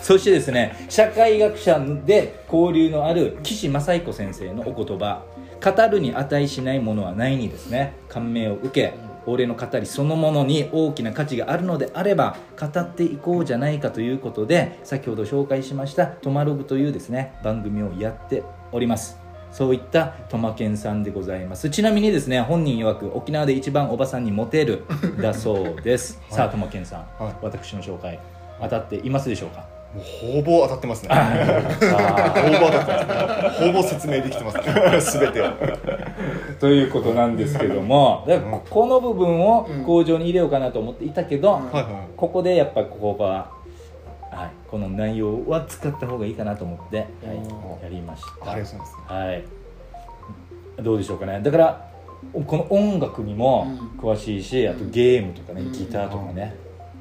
[0.02, 5.24] そしてですね社会学者で交流のある岸正彦先生のお言葉
[5.62, 8.94] 語るに値しないものはないにですね感銘を受け
[9.26, 19.18] 俺の語りそのものに大きな価値があるのであれば語っていこうじゃないかということで先ほど紹介しました「トマログ」というですね番組をやっております。
[19.50, 21.68] そういったトマケンさんでございます。
[21.68, 24.84] ちなみにですね本人曰く沖縄で一番おばさんにモテる
[25.20, 27.34] だそうです、 さあトマケンさん、はい。
[27.42, 28.18] 私の紹介
[28.60, 29.66] 当たっていますでしょうか？
[29.94, 31.10] もうほぼ当たってますね。
[31.12, 32.34] ほあ
[33.60, 34.56] ぼほぼ説明できてます。
[34.56, 34.64] ね
[35.20, 35.44] 全てを。
[35.44, 41.84] ーということなんですけどもだからこの部分を工場に入れようかなと思っていたけど、はいはい。
[42.16, 43.50] ここでやっぱここが、
[44.32, 47.04] はい、この内容は使った方がいいかなと思って、は
[47.82, 48.52] い、やりました。
[48.52, 49.12] ありがとうございます。
[49.12, 49.44] はい。
[50.82, 51.40] どうでしょうかね。
[51.42, 51.92] だから
[52.32, 53.66] この音楽にも
[53.98, 56.56] 詳しいし、あとゲームとかね、ギターとかね、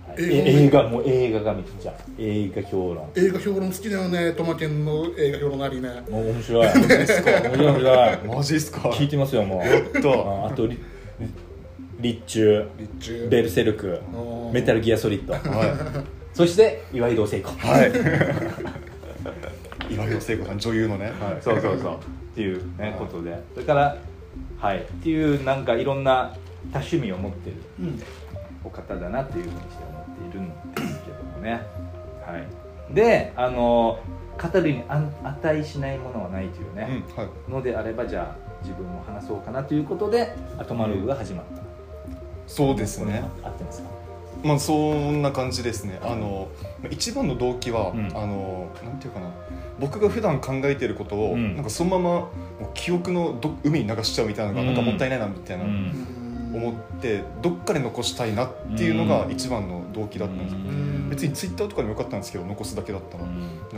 [0.07, 0.23] はい。
[0.23, 3.09] 映画画もう映画がめっちゃ映画評論。
[3.15, 4.33] 映画評論好きだよね。
[4.33, 5.89] トマケンの映画評論なりね。
[6.09, 6.67] もう面白い。
[6.67, 8.17] 面白い面白い。
[8.35, 8.89] マジっすか。
[8.89, 9.65] 聞いてますよもう。
[9.65, 10.43] やっと。
[10.43, 10.77] ああとリ
[12.01, 14.01] リッチュ立中ベルセルク。
[14.51, 15.33] メタルギアソリッド。
[15.33, 17.49] は そして岩井堂聖子。
[17.49, 17.91] いはい。
[19.93, 21.93] 岩井聖子さん女優のね、はい、そうそうそう。
[21.95, 21.97] っ
[22.35, 23.37] ていうねことで。
[23.55, 23.97] だから
[24.59, 24.79] はい。
[24.79, 26.33] っていうなんかいろんな
[26.71, 28.01] 多趣味を持ってるうん。
[28.63, 31.61] お方だなっていうふうにして思っているんですけどもね。
[32.25, 32.93] はい。
[32.93, 33.99] であの
[34.41, 37.51] 語るにあ値しないものはないといううんね、はい。
[37.51, 41.61] のであればじゃあ自分も話そうかなということでアトマルーが始まった、
[42.47, 43.23] そうですね。
[43.43, 43.89] 合ってますか？
[44.43, 45.99] まあそんな感じですね。
[46.03, 46.47] あの
[46.89, 48.07] 一番の動機は、うん。
[48.15, 49.27] あのなんていうかな。
[49.79, 51.55] 僕が普段考えていることを、うん。
[51.55, 52.29] なんかそのままも
[52.61, 56.07] う記憶のど海に流しちゃうみたいなのがなんかもったいないなみたいな、うん。
[56.53, 61.09] 思ってどっかで残したいなっていうのが一番の動機だったんですよ、うん。
[61.09, 63.23] 別にツイッターとかでもよかったんですけど残すだけだったら、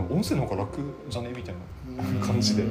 [0.09, 1.29] 音声の方が楽じゃね？
[1.35, 1.55] みたい
[2.19, 2.63] な感じで、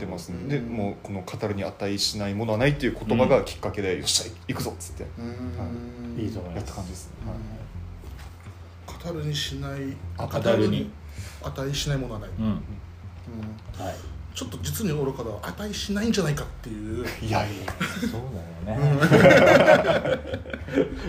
[0.00, 5.04] ってますねでもうこの語るに値しないものはないっていう言葉がきっかけで、よっしゃ行くぞっつって。
[5.18, 6.22] うん。
[6.22, 6.28] い。
[6.28, 6.70] いと思いやます。
[6.70, 7.14] った感じですね、
[9.04, 9.80] 語るにしない
[10.16, 10.90] あ語るに？
[11.42, 12.44] 値しないものはない、うん。
[12.44, 12.52] うん。
[12.52, 13.94] はい。
[14.34, 15.30] ちょっと実に愚かだ。
[15.42, 17.04] 値しないんじゃないかっていう。
[17.22, 17.72] いやいや。
[18.00, 18.20] そう
[18.66, 20.18] だよね、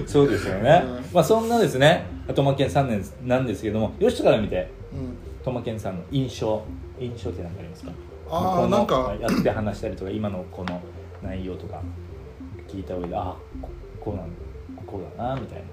[0.08, 1.06] そうですよね、うん。
[1.14, 2.06] まあそんなですね。
[2.36, 4.72] トマケン3年なんですけども吉田から見て。
[4.94, 5.16] うん。
[5.44, 6.64] トマケンさんの印象。
[7.00, 7.92] 印象って何かありますか？
[8.32, 9.16] あなんか。
[9.20, 10.82] やって話したりとか今のこの
[11.22, 11.82] 内容とか
[12.68, 14.28] 聞いた上であここうなん
[14.86, 15.64] こうだなみたい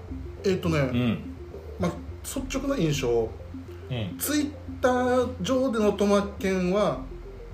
[0.45, 1.19] えっ、とね、なうん。
[1.79, 1.91] まあ、
[2.23, 3.09] 率直な印象。
[3.09, 4.17] うん。
[4.17, 7.01] ツイッター上でのトマケンは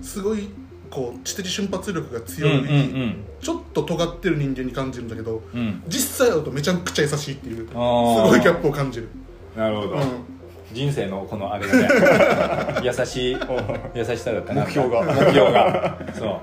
[0.01, 0.49] すごい
[0.89, 5.59] こう知的瞬発力が強い、うんうんちょっと尖ってる人間に感じるんだけどうん。
[5.59, 9.09] うん実際会うとめちゃくちゃ優しいっていうすごいギャップを感じる、
[9.55, 10.01] なるほど、うん、
[10.75, 11.87] 人生のこのあれがね
[12.83, 13.37] 優しい
[13.95, 15.03] 優しさだったな目標が。
[15.03, 15.97] 目標が。
[16.13, 16.37] そう。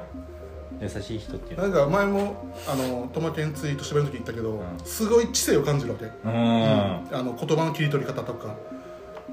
[0.80, 2.34] 優しい人っていうのなんか前も
[2.66, 4.60] あのトマケンツイートしてる時言ったけど、ん。
[4.84, 6.32] すごい知性を感じるわけ、うん。
[6.32, 8.54] あの言葉の切り取り方とか。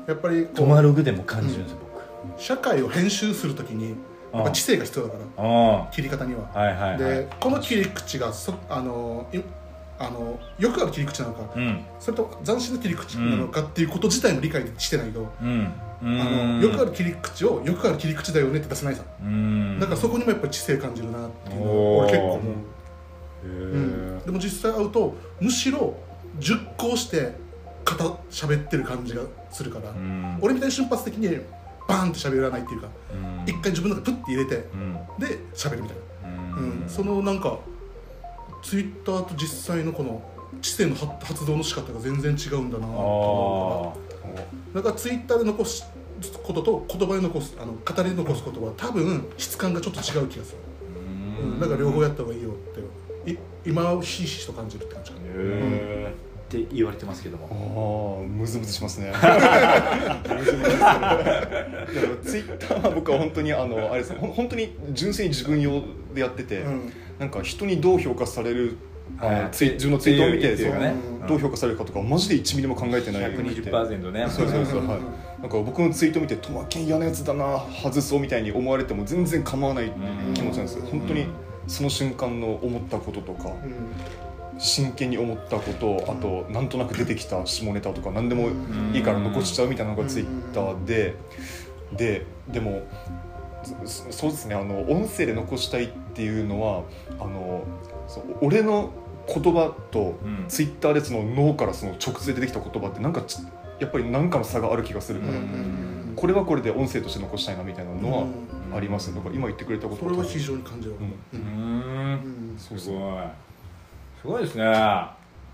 [0.06, 1.78] やっぱりこトマログでも感じるんですよ、
[2.38, 3.96] う社会を編集するときに
[4.34, 5.88] やっぱ知性が必要だから。
[5.92, 6.98] 切り方には、あはいはいはい。
[6.98, 9.40] でこの切り口がそあのい
[10.02, 11.86] あのよくある切り口なのか、うん。
[12.00, 15.74] それと斬新な切り口なのかっていうこと自体も理解してないと、うん。
[16.02, 19.78] あのよくある切り口をよくある切り口だよねって出せないさ、うん。
[19.78, 25.98] だからそこにもやっぱり知性感じるなっていうのを俺結構思う、へうん、ーでも実際会うとむしろ
[26.40, 27.34] 熟考して
[27.86, 30.38] 語喋ってる感じがするから、うん。
[30.42, 31.28] 俺みたいに瞬発的に
[31.90, 33.44] バーンって喋らないっていうかうん。
[33.46, 34.94] 一回自分の中でプッて入れてうん。
[35.20, 36.90] で喋るみたいな、ううんん。
[36.90, 37.60] そのなんか
[38.62, 40.22] ツイッターと実際のこの
[40.62, 44.40] 知性の発発動の仕方が全然違うんだなと思うあか
[44.74, 45.86] らだからツイッターで残す
[46.44, 52.54] ことと言葉で残すあの語りで残すことは多分質感がちょっと違う気がする、ーうん、だから両方やった方がいいよっ
[53.26, 55.12] てい今ひしひしと感じるって感じ。
[55.12, 58.20] かなへーって言われてますけども。
[58.20, 59.14] ああムズムズしますね。
[60.28, 60.72] ムズムズ。
[60.72, 60.78] す
[61.94, 64.16] るでもツイッターは僕は本当にあのあれです。
[64.16, 68.78] 本当に純粋に自分用でやってて、うんなんか人にどう評価される
[69.18, 69.52] はい。
[69.52, 74.28] ツイ自分のツイートを見てうどう評価されるかとかマジで1ミリも考えてない120%ね。
[74.30, 75.00] そうそうそう、うんはい、
[75.42, 79.92] なんか僕のツイート見て「トマケン嫌なやつだな外そう」みたいに思われても全然構わない
[80.34, 80.78] 気持ちなんです。
[80.78, 81.26] よ本当に
[81.68, 83.52] その瞬間の思ったこととか
[84.58, 88.50] 真剣に思ったことあとなんとなく出てきた下ネタとか何でも
[88.94, 91.16] いいから残しちゃうみたいなのがツイッターで
[91.96, 92.82] ででも
[93.86, 96.84] そそうですねあの音声で残したいっていうのは
[97.20, 97.64] あの
[98.08, 98.92] そう俺の
[99.28, 100.46] 言葉とうん。
[100.48, 103.38] ツイッターでその脳からその直接出てきた言葉ってなんかち
[103.80, 105.34] やっぱり何かの差がある気がするから、
[106.18, 108.28] これはこれで音声として残したいなみたいなのは
[108.76, 110.98] ありますだから今言ってくれたことそれは非常に感じる、う
[111.36, 111.40] うん。
[111.40, 111.44] ん
[112.54, 112.80] うんすごい。
[114.22, 114.66] すごいですね。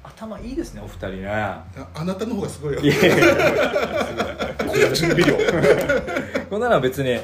[0.03, 1.27] 頭いいですねお二人ね。
[1.27, 1.63] あ
[1.93, 2.79] あなたの方がすごいよ。
[2.79, 3.25] いやいや
[4.67, 5.35] これ準備量
[6.49, 7.17] こんなのは別に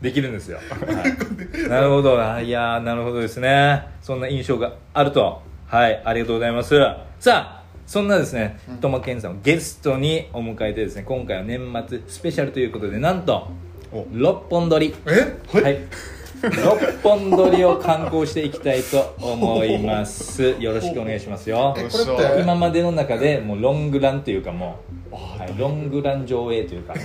[0.00, 2.20] できるんですよ、 はい、なるほど。
[2.20, 3.84] あいやーなるほどですね。
[4.00, 5.42] そんな印象があると。
[5.66, 6.00] はい。
[6.04, 6.74] ありがとうございます。
[7.18, 13.48] さあそんなですねトマケンさんをゲストにお迎えてですね今回は年末スペシャルということでなんと
[13.92, 14.02] お。
[14.02, 14.94] 6本撮り。
[15.06, 15.60] え？
[15.62, 15.78] はい、
[16.40, 20.56] 6本撮りを観光していきたいと思います。
[20.58, 21.74] よろしくお願いしますよ。
[21.76, 21.90] これっ
[22.36, 22.40] て？
[22.42, 24.78] 今までの中でもうロングランというかも
[25.10, 26.94] う、はい、ロングラン上映というか。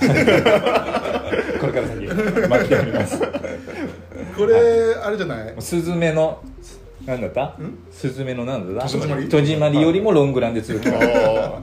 [1.59, 2.05] これから先
[2.49, 3.19] 待っております。
[4.37, 5.53] これあれじゃない？
[5.59, 6.39] スズメの
[7.05, 7.55] なんだった？
[7.91, 8.91] スズメのなんだった？
[8.93, 9.29] 戸締まり？
[9.29, 11.59] 戸締まりよりもロングランで続きますあ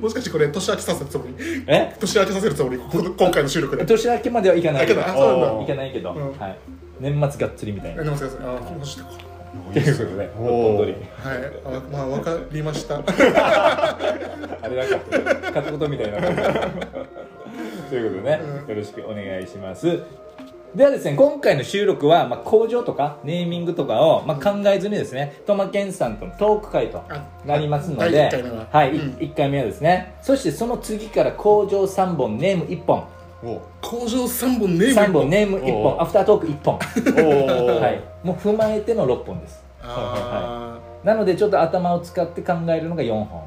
[0.00, 1.34] もしかしてこれ年明けさせるつもり？
[1.66, 1.94] え？
[1.98, 2.78] 年明けさせるつもり？
[2.78, 3.86] ここ今回の収録で。
[3.86, 5.02] 年明けまではいかないけど。
[5.02, 5.62] そうなんだ。
[5.64, 6.38] いかないけど、うん。
[6.38, 6.58] はい、
[7.00, 7.98] 年末がっつりみたいな。
[7.98, 9.08] やりますあマジでか。
[9.72, 11.02] ということで6本撮りはい。
[11.64, 12.96] あまあわかりました。
[13.02, 13.96] あ
[14.68, 16.20] れなんか片言みたいな
[17.88, 19.98] ということでね、よろしくお願いします。
[20.74, 27.02] ではですね今回の収録は、まあ、工場とかネーミングとかを、まあ、考えずにですねトマケンさんとのトーク会と
[27.44, 30.14] なりますのでははい、うん1回目はですね。
[30.22, 33.02] そしてその次から工場3本ネーム1本お
[33.40, 35.30] 工場3本ネーム3本。
[35.30, 36.78] ネーム1お本アフタートーク1本。
[37.24, 38.00] お はい。
[38.22, 39.64] もう踏まえての6本です。
[39.82, 43.42] あなのでちょっと頭を使って考えるのが4本。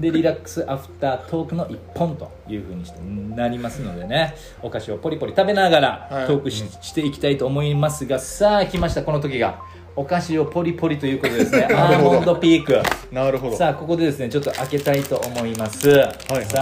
[0.00, 3.00] でリラックスアフタートークの1本というふうにして
[3.36, 4.34] なりますのでね。
[4.62, 6.26] お菓子をポリポリ食べながらはい。
[6.26, 8.18] トークし,、していきたいと思いますが。
[8.18, 9.02] さあ来ました。
[9.02, 9.60] この時が。
[9.96, 11.66] お菓子をポリポリということですね。
[11.74, 12.80] アーモンドピーク。
[13.10, 13.56] なるほど。
[13.56, 16.12] さあここでですねちょっと開けたいと思います、さ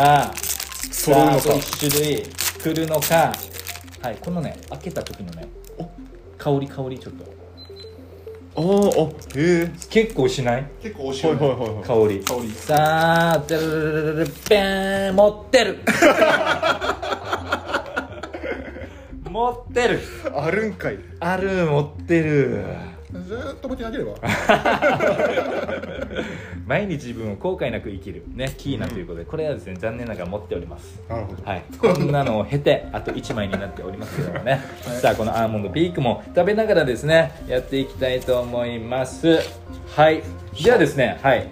[0.02, 0.30] あ
[0.96, 1.40] 揃うのか。
[1.40, 3.32] さああと1種類来るのか。
[4.02, 5.48] はいこのね開けた時のね
[6.38, 7.24] 香り香りちょっと。
[8.58, 10.62] あーあへえ結構しない？
[10.62, 11.46] ー結構美味しいよね。
[11.46, 11.84] はいはいはいはい。
[11.84, 12.24] 香り。
[12.24, 12.50] 香り。
[12.52, 15.78] さあてるるるるるペーン持ってる
[19.30, 20.00] 持ってる
[20.34, 22.64] あるんかいある持ってる
[23.24, 24.14] ずーっと持ち上げれば。
[26.66, 28.24] 毎日自分を後悔なく生きる。
[28.34, 29.24] ねキーナということで。
[29.24, 31.00] これはですね残念ながら持っております。
[31.08, 31.44] なるほど。
[31.44, 39.40] はい、こんなのを経てあと1枚になっておりますけどもね、さあこのアーモンドピークも食べながらですねやっていきたいと思います。
[39.94, 40.22] はい。
[40.62, 41.48] ではですねはい。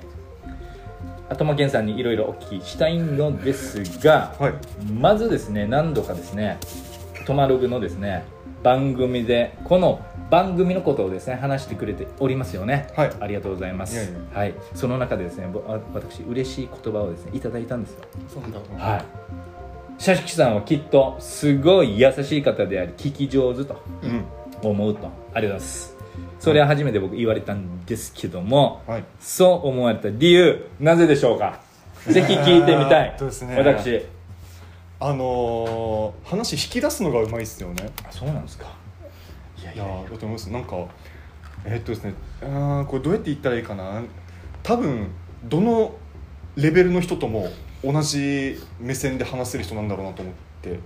[1.29, 4.53] 頭健さんにいろいろお聞きしたいのですが、はい。
[4.93, 6.59] まずですね何度かですね
[7.27, 8.25] トマログのですね
[8.65, 10.01] 番組でこの
[10.31, 12.89] 番組のことをですね話してくれておりますよね。
[12.97, 13.13] はい。
[13.21, 14.15] ありがとうございます。
[14.33, 14.55] はい。
[14.75, 15.47] その中でですね
[15.93, 18.01] 私嬉しい言葉をですねいただいたんですよ。
[18.79, 19.05] はい。
[19.99, 24.25] シャシキさんはきっとすごい優しい方であり聞き上手とうん。
[24.63, 25.07] 思うと。
[25.07, 25.95] ありがとうございます。
[26.41, 29.05] それは初めて僕言われたんですけども、はい。
[29.21, 31.61] そう思われた理由なぜでしょうか？
[32.07, 33.15] ぜひ聞いてみたい。
[33.19, 33.57] ね。
[33.59, 34.07] 私
[35.07, 37.91] あのー、話引き出すのがうまいっすよね。
[38.09, 38.75] あそうなんですか。
[39.61, 39.85] いやいいや。
[39.85, 40.51] だと思います。
[40.51, 40.77] なんか
[41.67, 44.03] えーっとですねあーこれどうやって言ったらいいかな。
[44.63, 45.09] 多分
[45.45, 45.95] どの
[46.57, 47.51] レベルの人とも
[47.85, 50.71] 同じ目線で話せる人なんだろうなと思って。
[50.71, 50.79] ね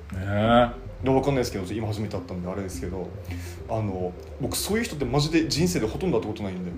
[1.04, 3.08] で分かんないですけど今初めて会ったんであれですけど
[3.70, 6.72] あの僕そういう人ってマジで人生でほとんど会ったことないんで。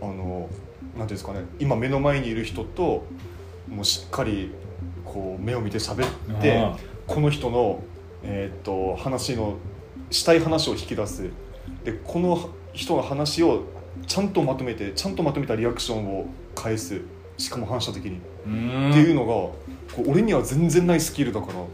[0.00, 1.40] あのなんていうんですかね。
[1.58, 3.04] 今目の前にいる人と
[3.68, 4.52] もうしっかり
[5.14, 6.72] こう目を見て喋って
[7.06, 7.80] この人の、
[8.24, 9.56] えーっと話の
[10.10, 11.30] したい話を引き出す。
[11.84, 13.62] でこの人の話を
[14.06, 17.00] ちゃんとまとめてちゃんとまとめたリアクションを返す。
[17.38, 19.56] しかも反射的に、っていうのがこ
[19.98, 21.52] う俺には全然ないスキルだから。
[21.54, 21.64] う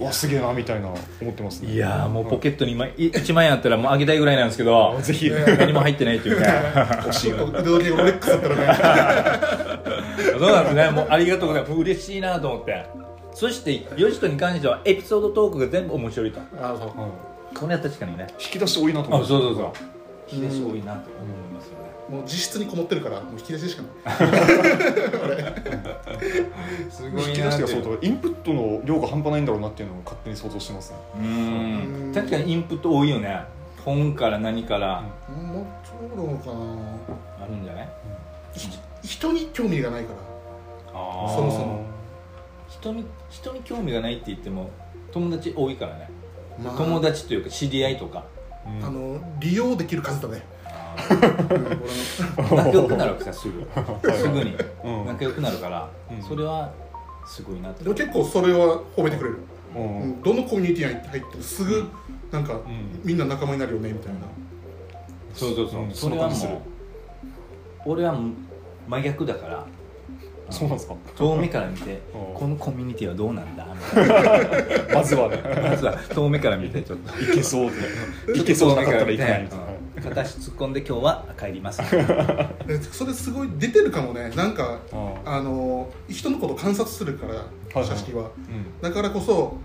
[0.00, 1.72] わすげえなみたいな思ってますね。
[1.72, 5.30] いやーもうポケットに今1万円あったらもうあげたいぐらいなんですけど ぜひ。
[5.30, 7.02] 何も入ってないというか。
[7.04, 9.78] 欲しい腕時計レックスだったらね。
[10.38, 10.90] そうなんですね。
[10.90, 11.74] もうありがとうございます。
[11.74, 12.86] 嬉しいなと思って。
[13.32, 16.40] そしてヨシトに関してはエピソードトークが全部面白いと。
[16.60, 17.00] あそう。
[17.00, 17.10] はい
[17.54, 18.26] これは確かにね。
[18.38, 19.64] 引き出し多いなと思ってあそうそうそう。
[20.30, 21.77] 引き出し多いなと思いますよ。
[21.77, 21.77] ね、
[22.08, 23.90] もう自室にこもってるからもう引き出ししかない。
[26.90, 30.96] す引き出しがそうとインプットの量が半端ないんだろうなっていうのを勝手に想像してますね。
[31.16, 31.18] う
[32.08, 32.12] ん。
[32.14, 33.42] 確かにインプット多いよね。
[33.84, 35.02] 本から何から。
[35.28, 35.66] もっ
[36.10, 36.52] とどうかな。
[37.44, 37.88] あるんじゃない、
[38.54, 38.70] ひ
[39.02, 40.14] 人に興味がないか
[40.92, 40.98] ら。
[40.98, 41.34] あー。
[41.34, 41.84] そもそも。
[42.68, 44.70] 人に人に興味がないって言っても
[45.12, 46.08] 友達多いからね、
[46.62, 46.76] まあ。
[46.76, 48.24] 友達というか知り合いとか。
[48.66, 50.42] うんあの利用できる数だね、
[52.56, 53.66] 仲良くなるわけさすぐ。
[54.12, 54.56] すぐに。
[54.84, 55.06] うん。
[55.06, 56.22] 仲良くなるから、うん。
[56.22, 56.72] それは
[57.26, 59.38] すごいなってでも結構それは褒めてくれる、
[60.24, 61.88] どのコミュニティに入ってもすぐ
[62.32, 62.62] なんか、ん。
[63.04, 64.20] みんな仲間になるよねみたいな。
[65.34, 65.90] そうそうそう、うん。
[65.94, 66.34] それはも
[67.86, 68.18] う俺は
[68.88, 69.66] 真逆だから。
[70.50, 70.94] そうなんですか？
[71.14, 72.34] 遠目から見てうん。
[72.34, 74.94] このコミュニティはどうなんだみたいな。
[74.96, 75.42] まずはね。
[75.62, 77.20] まずは遠目から見てちょっと。
[77.22, 77.70] いけそう
[78.26, 78.38] で。
[78.40, 79.64] いけそうなかったらいけないみたいな。
[79.64, 79.67] うん
[80.00, 81.80] 片足突っ込んで今日は帰ります。
[82.66, 84.30] でそれすごい出てるかもね。
[84.34, 87.34] なんかああの人のことを観察するから
[87.74, 88.80] はい写式は、うん。
[88.80, 89.56] だからこそ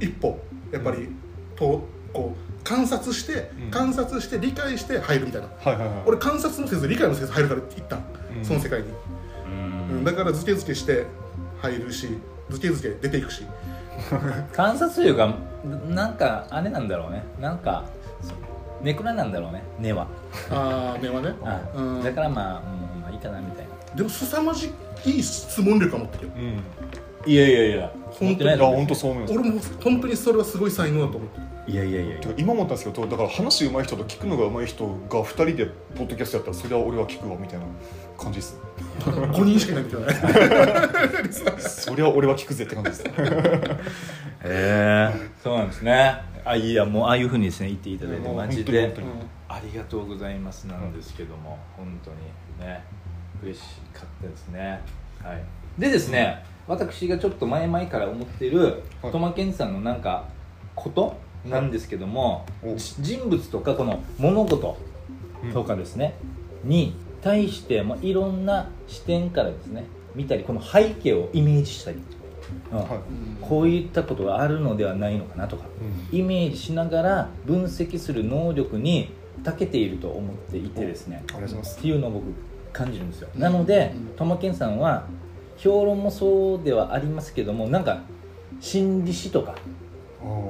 [0.00, 0.38] 一歩
[0.72, 1.08] やっぱり、
[1.56, 3.70] とこう観察して、うん。
[3.70, 5.48] 観察して理解して入るみたいな。
[5.58, 6.02] はいはいはい。
[6.06, 8.02] 俺観察もせず理解もせず入るから一旦、
[8.36, 8.44] うん。
[8.44, 8.86] その世界に、
[9.88, 9.96] うん。
[9.98, 10.04] うん。
[10.04, 11.06] だからズケズケして
[11.60, 12.08] 入るし
[12.50, 13.44] ズケズケ出ていくし。
[14.52, 15.32] 観察というか
[15.88, 17.22] なんかあれなんだろうね。
[17.40, 17.84] なんか
[18.84, 20.06] ネクラなんだろうね根は、
[20.50, 21.34] ああ目はね。
[21.74, 22.02] うん。
[22.04, 22.62] だからまあ、
[22.94, 23.96] うん、まあいいかなみたいな。
[23.96, 24.72] でも凄まじ
[25.06, 26.32] い質問力は持ってるよ。
[26.36, 27.32] うん。
[27.32, 27.90] いやいやいや。
[28.10, 28.50] 本当に。
[28.50, 29.34] いや本当そう思います。
[29.34, 35.66] 俺も本当にそれはすごい才能だと思ってるいやいやいや今思ったんですけどだから話上手い人と聞くのが上手い人が2人で
[35.96, 37.64] ポッドキャストやったらそれは俺は聞くわみたいな
[38.18, 38.60] 感じです。
[39.02, 41.58] ただ5人しかいないみたいな。
[41.58, 43.04] それは俺は聞くぜって感じです。
[43.08, 43.10] へ
[44.44, 45.10] え
[45.42, 48.94] そうなんですねあいやもうああいうふうにですね言っていただいてマジで。
[49.48, 52.16] ありがとうございますなんですけども、本当に
[52.66, 52.82] ね
[53.42, 54.80] 嬉しかったですね。
[55.22, 55.42] はい。
[55.78, 59.12] でですね私がちょっと前々から思っているはい。
[59.12, 60.28] トマケンさんのなんか
[60.74, 62.44] ことなんですけども、
[63.00, 64.76] 人物とかこの物事
[65.52, 66.14] とかですね、
[66.64, 71.98] に対して、まあ、いろんな視点からですね見たりこの背景をイメージしたり、
[72.72, 72.88] うんはい。
[73.40, 75.64] こういったことがあるのではないのかなとか
[76.10, 79.12] イメージしながら分析する能力に
[79.42, 82.24] 長けていると思っていてですねっていうのを僕
[82.72, 83.28] 感じるんですよ。
[83.36, 84.16] なのでうん。
[84.16, 85.06] トマケンさんは
[85.56, 88.02] 評論もそうではありますけどもなんか
[88.60, 89.54] 心理師とか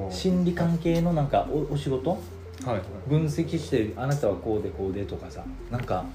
[0.09, 2.11] 心理関係のなんかおお仕事？
[2.11, 2.17] は
[2.65, 2.67] い。
[2.69, 2.81] はい。
[3.09, 6.05] 分析してあなたはこうでこうでとかさなんか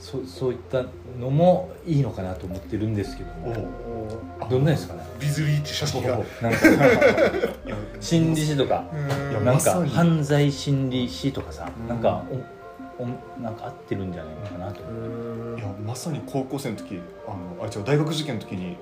[0.00, 0.84] そそういった
[1.20, 4.08] のもいいのかなと思ってるんですけども。
[4.48, 5.02] どんなですかね？
[5.20, 6.18] ビズリーチ写真が。
[6.18, 6.58] おなんか
[8.00, 8.84] 心理師とか。
[9.44, 11.88] なんか犯罪心理師とかさ、うん。
[11.88, 12.24] なんか
[12.98, 13.06] おお
[13.42, 18.76] なんか合ってるんじゃないのかなと、いやまさに高校生の時あのあ違う大学受験の時に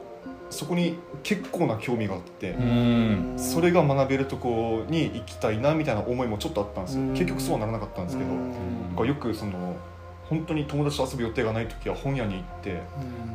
[0.50, 3.34] そこに結構な興味があって、うん。
[3.36, 7.10] それが学べるとこに行きたいなみたいな思いもちょっとあったんですよ、うん。
[7.10, 8.24] 結局そうはならなかったんですけ
[8.96, 9.76] ど、よくその
[10.28, 12.74] 本当に友達と遊ぶ予定がない時は本屋に行って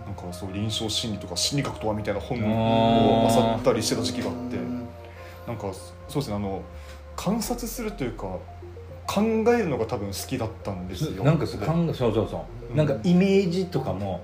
[0.05, 4.57] なんかそう臨床心理とか心理学とはみたいな本を漁ったりしてた時期があって
[5.47, 5.73] なんか
[6.07, 6.61] そうですねあの
[7.15, 8.37] 観察するというか
[9.07, 12.73] 考えるのが多分好きだったんですよなんかそうそうそう、う。
[12.73, 12.77] ん。
[12.77, 14.23] なんかイメージとかも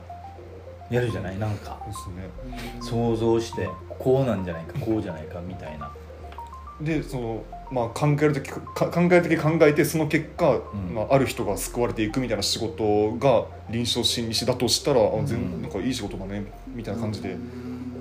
[0.90, 1.80] やるじゃないなんか。
[1.86, 2.30] ですね。
[2.82, 5.92] 想像してこうなんじゃないかこうじゃないかみたいな。
[6.82, 10.94] でそのまあ考える時か考える時考えてその結果、ん。
[10.96, 15.62] まあ、ある人が救われていくみたいな仕事が臨床心理士だとしたら、あ全うん。
[15.62, 17.38] なんかいい仕事だねみたいな感じで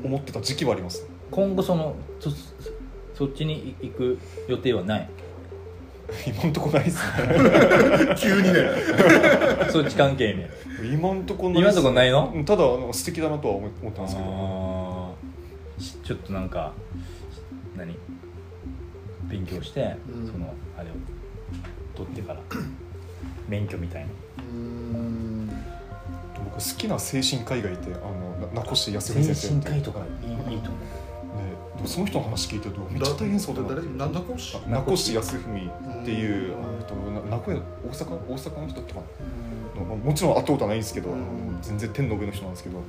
[0.02, 1.07] 思ってた時期はあります。
[1.31, 2.31] 今後そのそ
[3.14, 5.09] そっちに行く予定はない？
[6.26, 8.14] 今んとこないですね。
[8.16, 8.61] 急にね。
[9.70, 10.48] そっち関係ね。
[10.90, 12.33] 今んとこない今んとこないの？
[12.35, 15.14] うんただあの素敵だなとは思思ってますけど。
[16.04, 16.72] ちょっとなんか
[17.76, 17.94] 何？
[19.28, 20.26] 勉強して、うん。
[20.26, 20.92] そのあれを
[21.94, 22.40] 取ってから
[23.48, 24.08] 免許みたいな。
[24.38, 25.48] うん。
[26.44, 29.64] 僕好きな精神科医がいてあのな名越康精文先生って。
[29.64, 30.78] 神科医とかいいいいと思
[31.38, 31.44] で
[31.76, 34.08] でもその人の話聞いてるとめっちゃ大変そうだな
[34.66, 35.70] 名越康文
[36.02, 36.56] っていう、
[37.30, 38.14] 名古屋大阪？
[38.28, 39.00] 大阪の人だったか
[39.80, 41.58] もちろん会ったことはないんですけど、うん。
[41.62, 42.82] 全然天の上の人なんですけど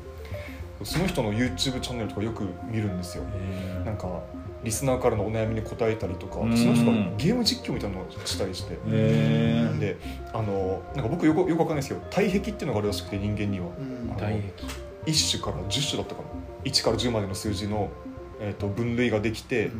[0.83, 3.23] その人の YouTube チャンネルとかよく見るんですよ。
[3.23, 4.21] うなんか
[4.63, 6.49] リスナーからのお悩みに答えたりとかそうん。
[6.49, 9.97] の人がゲーム実況みたいなのをしたりして、で
[10.33, 13.67] あのなんか僕よくよくわかんないですけど体壁っていうのがあるらしくて人間には。
[13.67, 14.11] うん。
[14.11, 14.53] あの大壁。
[15.05, 16.27] 1種から10種だったかな。
[16.65, 17.89] 1から10までの数字の、
[18.39, 19.71] えー、と分類ができて、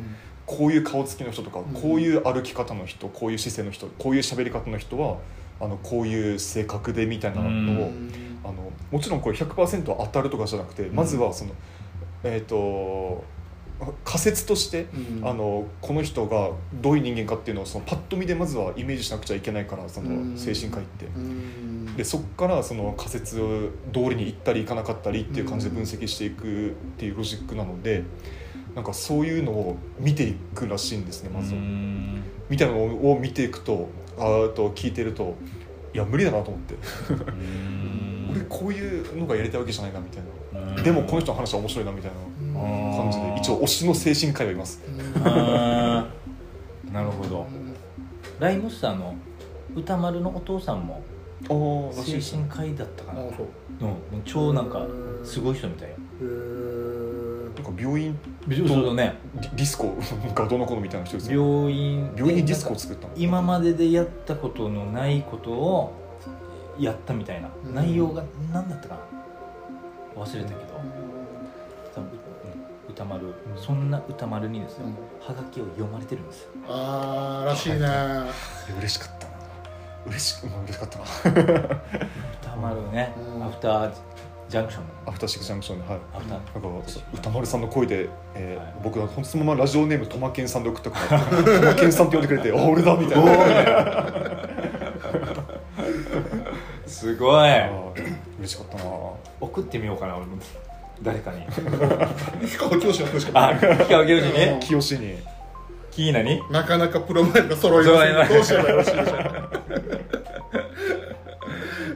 [0.46, 1.64] こういう顔つきの人とか、ん。
[1.74, 5.18] こういう歩き方の人こういう姿勢の人こういう喋り方の人は
[5.60, 11.52] あのこういう性格でみたいなのを、うんあのもちろんこれ100%当たるとかじゃなくてまずはその、
[12.24, 13.24] えっ、と
[14.04, 14.86] 仮説として、
[15.20, 15.28] うん。
[15.28, 20.34] あのこの人がどういう人間かっていうのをそのパッと見でまずはイメージしなくちゃいけないからそうん。
[20.34, 21.06] の精神科医って。
[21.06, 21.96] うん。
[21.96, 28.04] でそこからその仮説通りに行ったり行かなかったりっていう感じで分析していくっていうロジックなので
[28.74, 31.54] なんかそういうのを見ていくらしいんですねまず
[32.48, 35.34] みたいなのを見ていくとあーと聞いてると
[35.92, 36.74] いや無理だなと思って
[38.30, 40.22] 俺こういうのがやりたいわけじゃないなみたい
[40.76, 40.82] な。
[40.82, 42.10] でもこの人の話は面白いなみたい
[42.54, 44.80] な感じで一応推しの精神科医はいます。
[46.92, 47.46] なるほど。
[48.38, 49.14] ライムスターの
[49.74, 51.02] 歌丸のお父さんも
[51.92, 53.22] 精神科医だったかな。
[53.22, 53.26] う。
[54.12, 54.22] うん。
[54.24, 54.86] 超なんか
[55.24, 55.90] すごい人みたい。
[55.90, 57.54] よへー。
[57.54, 58.18] なんか病院
[58.48, 59.14] そうそうね。
[59.34, 59.96] ディスコ
[60.34, 61.60] がどの子のみたいな人ですよ。
[61.60, 65.99] 病院病院にディスコを作ったの今まででやったことのないことを
[66.80, 67.74] やったみたいな、うん。
[67.74, 68.22] 内容が
[68.52, 68.94] 何だったか
[70.14, 70.60] な忘れたけど、
[71.94, 72.20] 多分うん
[72.88, 74.92] 歌丸、そんな歌丸にですよ、うん。
[75.20, 76.50] はがきを読まれてるんですよ。
[76.68, 77.78] あーらしいね。
[78.78, 79.32] 嬉しかったな。
[80.06, 81.04] 嬉しく、うん、嬉しかったな。
[82.42, 83.44] 歌丸ね、うん。
[83.44, 83.92] アフター
[84.48, 84.84] ジャンクション。
[85.06, 86.00] アフターシックスジャンクションではい。
[86.14, 88.74] アフター、なんか歌丸さんの声で、えーはい。
[88.82, 94.69] 僕はそのままラジオネームトマケンさんで送ったからトマケンさんって呼んでくれてあ俺だみたいな
[96.90, 97.50] すごい。
[98.40, 98.90] 嬉しかったな。
[99.40, 100.36] 送ってみようかな俺も。
[101.02, 101.46] 誰かに。
[101.46, 101.60] 氷
[102.52, 103.48] 川きよしの話しか？
[103.50, 104.60] あ氷川きよしに？
[104.60, 105.16] 清に。
[105.90, 106.42] キーナに？
[106.50, 108.28] なかなかプロマイが揃いません。
[108.36, 109.16] どうしようもよろしいでしょう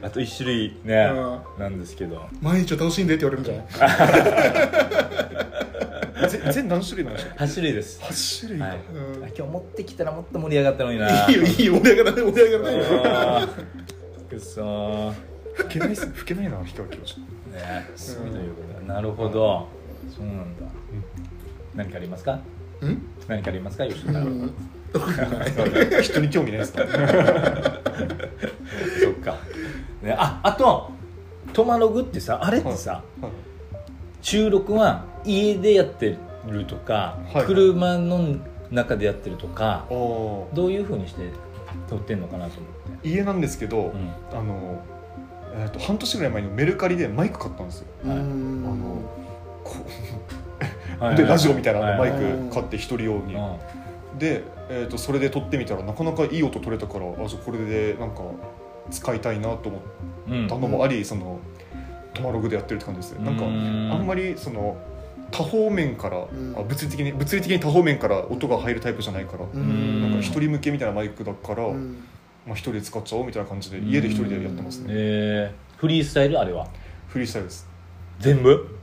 [0.01, 1.09] あと1種類ね
[1.57, 2.27] うなんですけど。
[2.41, 3.95] 毎日を楽しんでって言われるんじゃな
[6.25, 6.29] い？
[6.35, 7.99] ぜ全何種類なんでしょう8種類です。
[8.01, 8.77] 8種類か、はい、
[9.17, 9.23] うん。
[9.23, 11.27] あ今日持ってきたらもっと盛り上がったのにな。
[11.29, 11.73] いいよいいよ。
[11.75, 12.77] 盛り上がらない盛り上がらない。
[12.77, 13.47] よあー
[14.35, 15.17] くそーね
[15.55, 17.15] 吹けないっす吹けないな氷川きよし
[17.95, 19.67] すごいということだなるほど。
[20.15, 20.65] そうなんだ。
[21.73, 22.39] 何かありますか？
[22.81, 23.01] うん？
[23.27, 23.87] 何かありますか？
[23.87, 24.27] 吉田さん。
[24.27, 24.53] うん。
[26.01, 26.83] 人に興味ないですか？
[29.01, 29.37] そっか、
[30.01, 30.91] ね、ああと
[31.53, 33.31] トマログってさあれってさ、はい。
[34.21, 36.17] 収録は家でやって
[36.47, 38.35] るとか、はい車の
[38.71, 40.53] 中でやってるとかあー。
[40.53, 41.23] どういうふうにして
[41.89, 44.11] 撮ってんのかなと思って、家なんですけど、うん。
[44.37, 44.81] あの、
[45.53, 47.87] えー、と半年ぐらい前にメルカリでマイク買ったんですよ。
[48.05, 48.69] うあんの
[49.63, 49.75] こ
[50.99, 51.15] はいはい。
[51.17, 54.17] でラジオみたいなはいマイク買って一人用に、うん。
[54.19, 58.21] で、えー、とそれで撮ってみたらなかなかいい音取れたからあじゃあこれでなんか
[58.91, 59.79] 使いたいなと思
[60.29, 61.39] うんったのもあり、その
[62.13, 63.25] トマログでやってるって感じですね。
[63.25, 64.77] なんかあうんんまりその
[65.31, 66.55] 多方面から、ん。
[66.57, 70.01] あ物理的に物理的に多方面から音が入るタイプじゃないから、うん。
[70.01, 71.97] なんか一人向けみたいなマイクだから、うん。
[72.45, 75.79] まあ、一人で使っちゃおうみたいな感じで家で一人でやってますね、えー。
[75.79, 76.39] フリースタイル？
[76.39, 76.67] あれは？
[77.07, 77.67] フリースタイルです。
[78.19, 78.77] 全部？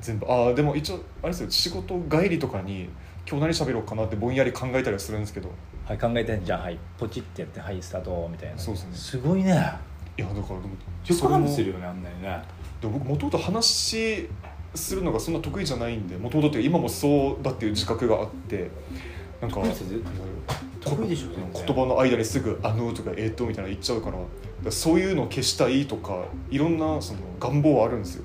[0.00, 0.26] 全部。
[0.26, 1.50] ああでも一応あれですよ。
[1.50, 2.88] 仕事帰りとかに
[3.28, 5.50] 今日何喋ろうかなってぼんやり考えたりはするんですけど。
[5.84, 6.78] はい考えてじゃあはい。
[6.98, 8.58] ポチってやってはいスタートみたいな。
[8.58, 8.94] そうですね。
[8.94, 9.50] すごいね。
[10.16, 10.74] いやだからでも
[11.06, 12.42] 横話するよねあんなにね。
[12.80, 14.30] でも僕もともと話
[14.74, 18.70] するのがそんな得意じゃないんでもともと今もそうだっていう自覚があって
[19.40, 19.60] なんか
[21.66, 24.26] 言葉の間にすぐ「あの」とか「えー、と」みたいなの言っちゃうからだか
[24.66, 28.24] らそういうのを消したいとかいろんなその願望はあるんですよ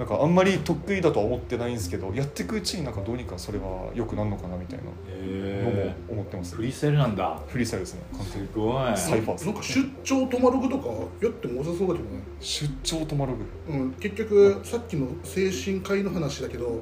[0.00, 6.54] なんかあんまり得意だとは思ってないんですけどやっていくうちになんかどうにかそれは良くなるのかなみたいなのもへ思ってます。
[6.54, 7.38] ーフリースタイルなんだ。
[7.46, 8.48] フリースタイルですね完全に。
[8.48, 8.96] すごい。
[8.96, 10.88] サイファーですなんか出張トマログとか
[11.22, 12.22] やっても良さそうだけどね。
[12.40, 16.76] 出張トマログうん、結局さっきの精神科医の話だけどはい。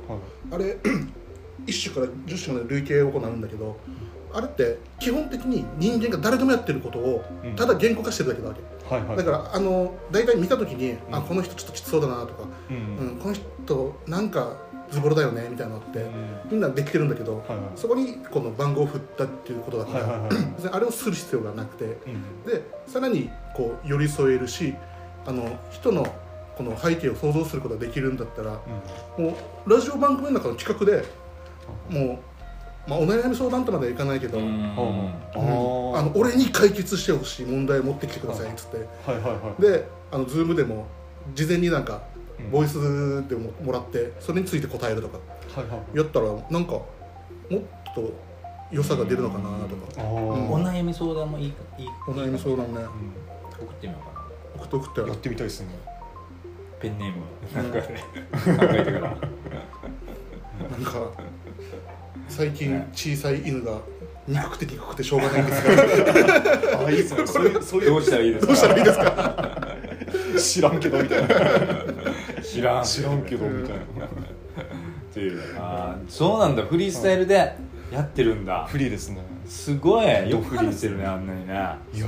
[0.53, 0.79] あれ
[1.67, 3.77] 1種から10種まで累計を行うんだけど
[4.33, 7.57] あれって基本的に人間が誰でもやってることをうん。
[7.57, 8.61] ただ言語化してるだけなわけ、
[8.91, 9.17] はいはい。
[9.17, 10.99] だからあの大体見た時に、ん。
[11.11, 13.17] あこの人ちょっときつそうだなとか、ううん。
[13.17, 14.57] ん、この人なんか
[14.91, 16.07] ズボラだよねみたいなのって、
[16.51, 17.59] みんなできてるんだけど、はいはい。
[17.77, 24.75] そこにこの番号を振ったっていうことだから、はいはいはい別に あれをする必要がなくてうんでさらにこう寄り添えるし
[25.27, 26.07] あの人の
[26.57, 28.61] この背景を想像することができるんだったら
[29.17, 29.37] も
[29.67, 31.05] うラジオ番組の中の企画で
[31.89, 32.19] もう、
[32.89, 34.49] まあ、お悩み相談とまではいかないけど、ううん。
[34.49, 34.73] ん。
[34.75, 38.77] あの俺に解決してほしい問題を持ってきてくださいっつって。
[39.11, 39.63] はいはいはい。
[39.63, 40.87] であの Zoom でも
[41.35, 42.03] 事前になんか
[42.39, 42.51] うん。
[42.51, 42.75] ボイス
[43.29, 45.19] でももらってそれについて答えるとか
[45.55, 45.97] はいはい。
[45.99, 46.87] やったらなんかも
[47.51, 47.61] っ
[47.95, 48.11] と
[48.71, 50.03] 良さが出るのかなとか。
[50.09, 51.53] お悩み相談もいいいい。
[52.09, 52.81] お悩み相談ね。
[53.61, 54.65] 送ってみようかな。
[54.65, 55.69] 送って送ってうんやってみたいですね。
[56.81, 57.63] ペンネーム。
[57.63, 57.95] なんかで
[58.69, 59.17] 考えてから。
[60.71, 61.11] なんか
[62.29, 63.79] 最近小さい犬が
[64.27, 66.79] 憎くて憎くてしょうがないんですが。
[66.83, 67.27] ああいいっすね。
[67.27, 67.91] そういうそういう。
[67.91, 68.47] どうしたらいいですか？
[68.47, 69.69] どうしたらいいですか？
[70.39, 71.29] 知らんけどみたいな。
[72.43, 72.85] 知らん。
[72.85, 73.83] 知らんけどみたいな。
[74.07, 74.09] っ
[75.13, 75.41] ていう。
[75.59, 76.63] あーそうなんだ。
[76.65, 78.67] フリースタイルでやってるんだ。
[78.71, 79.19] フリーですね。
[79.47, 80.31] すごい。
[80.31, 81.55] よく話してるねあんなにね。
[81.95, 82.07] いね。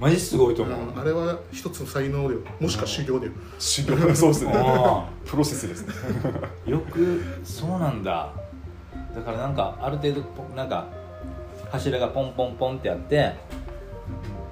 [0.00, 2.40] マジすごいと思う、うんあれは一つの才能だよ。
[2.58, 3.32] もしくは修行だよ。
[3.58, 4.52] 修行 そうですね。
[4.54, 5.94] あプロセスですね。
[6.66, 8.32] よくそうなんだ
[9.16, 10.86] だからなんかある程度ポなんか
[11.70, 13.34] 柱がポンポンポンってやって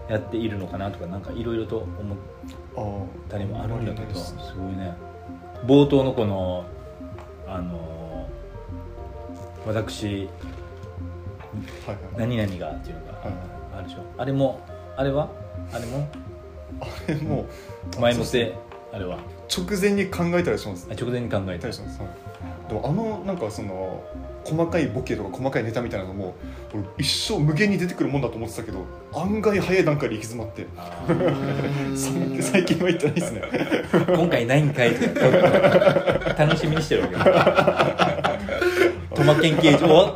[0.09, 2.19] やっているのかなとかなんかいろいろと思っ
[2.77, 4.35] ああたりもあるんだけどあす。
[4.59, 4.95] ごいね。
[5.67, 6.65] 冒頭のこの
[7.47, 8.27] あの
[9.67, 10.29] 私
[11.87, 11.99] はいはい。
[12.17, 13.33] 何々がっていうのがはい
[13.77, 14.01] あるでしょ。
[14.19, 14.61] あれも
[14.97, 15.29] あれは？
[15.73, 16.09] あれも？
[17.07, 17.47] でも
[18.01, 18.55] 前もって
[18.93, 19.19] あれは？
[19.55, 21.63] 直前に考えたりしますあ直前に考えた。
[21.63, 24.03] たりします、はい、でもあのなんかその
[24.45, 26.35] 細かいボケとか細かいネタみたいなのも
[26.73, 28.85] 俺一生無限に出てくるもんだと思ってたけど
[29.15, 30.67] 案外早い段階で行き詰まって。
[31.97, 33.43] 最最近は行ってないですね。
[34.09, 37.21] 今回ないんかいとか楽しみにしてるわけよ
[39.15, 39.85] トマケン刑事。
[39.85, 40.13] お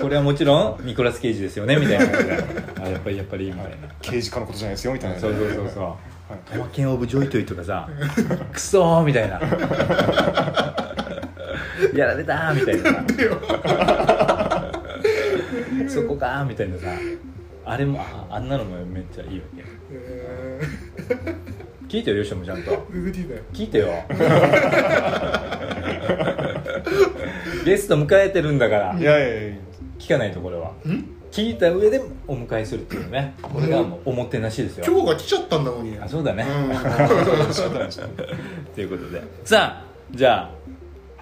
[0.00, 1.76] これはもちろんニコラス・ケイジですよね。
[1.76, 2.04] みたいな。
[2.84, 4.92] あやっぱりやっぱりみたいな刑事課のことじゃないですよ。
[4.92, 5.18] みたいな。
[5.18, 5.82] そうそうそうそう。
[5.84, 5.96] はい。
[6.52, 7.88] トマケン・オブ・ジョイトイとかさ
[8.52, 9.40] クソーみたいな
[11.94, 12.92] やられたーみたいな。
[12.92, 14.72] さ
[15.88, 16.86] そこかーみたいなさ。
[17.64, 19.62] あれもああんなのもめっちゃいいわけ。
[19.92, 20.60] え
[21.88, 22.72] 聞いてよよしもちゃんと。
[23.52, 23.88] 聞いてよ。
[27.64, 28.96] ゲスト迎えてるんだから。
[28.98, 29.54] いやいやいや。
[29.98, 30.72] 聞かないとこれは。
[31.30, 33.34] 聞いた上でお迎えするっていうね。
[33.40, 34.84] これがもうおもてなしですよ。
[34.86, 37.52] 今日が来ちゃったんだのにあそうだね、うん。
[37.52, 38.08] 仕方ないでしょ
[38.74, 39.22] ということで。
[39.44, 40.61] さあじゃあ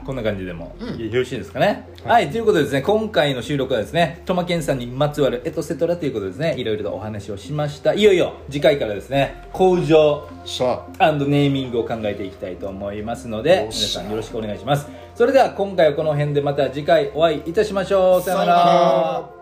[0.04, 0.74] こんな感じでも。
[0.98, 7.94] よろしいですかね、はい、ということでですね今回の収録はですねトマケンさんにまつわるエトセトラということでですねいろいろとお話をしました。
[7.94, 14.88] いよいよ次回からですね工場しゃネーミングを考えていきたいと思いますので皆さんよろしくお願いします。
[15.14, 18.22] それでは今回はこの辺でまた次回お会いいたしましょう。
[18.22, 19.39] さよなら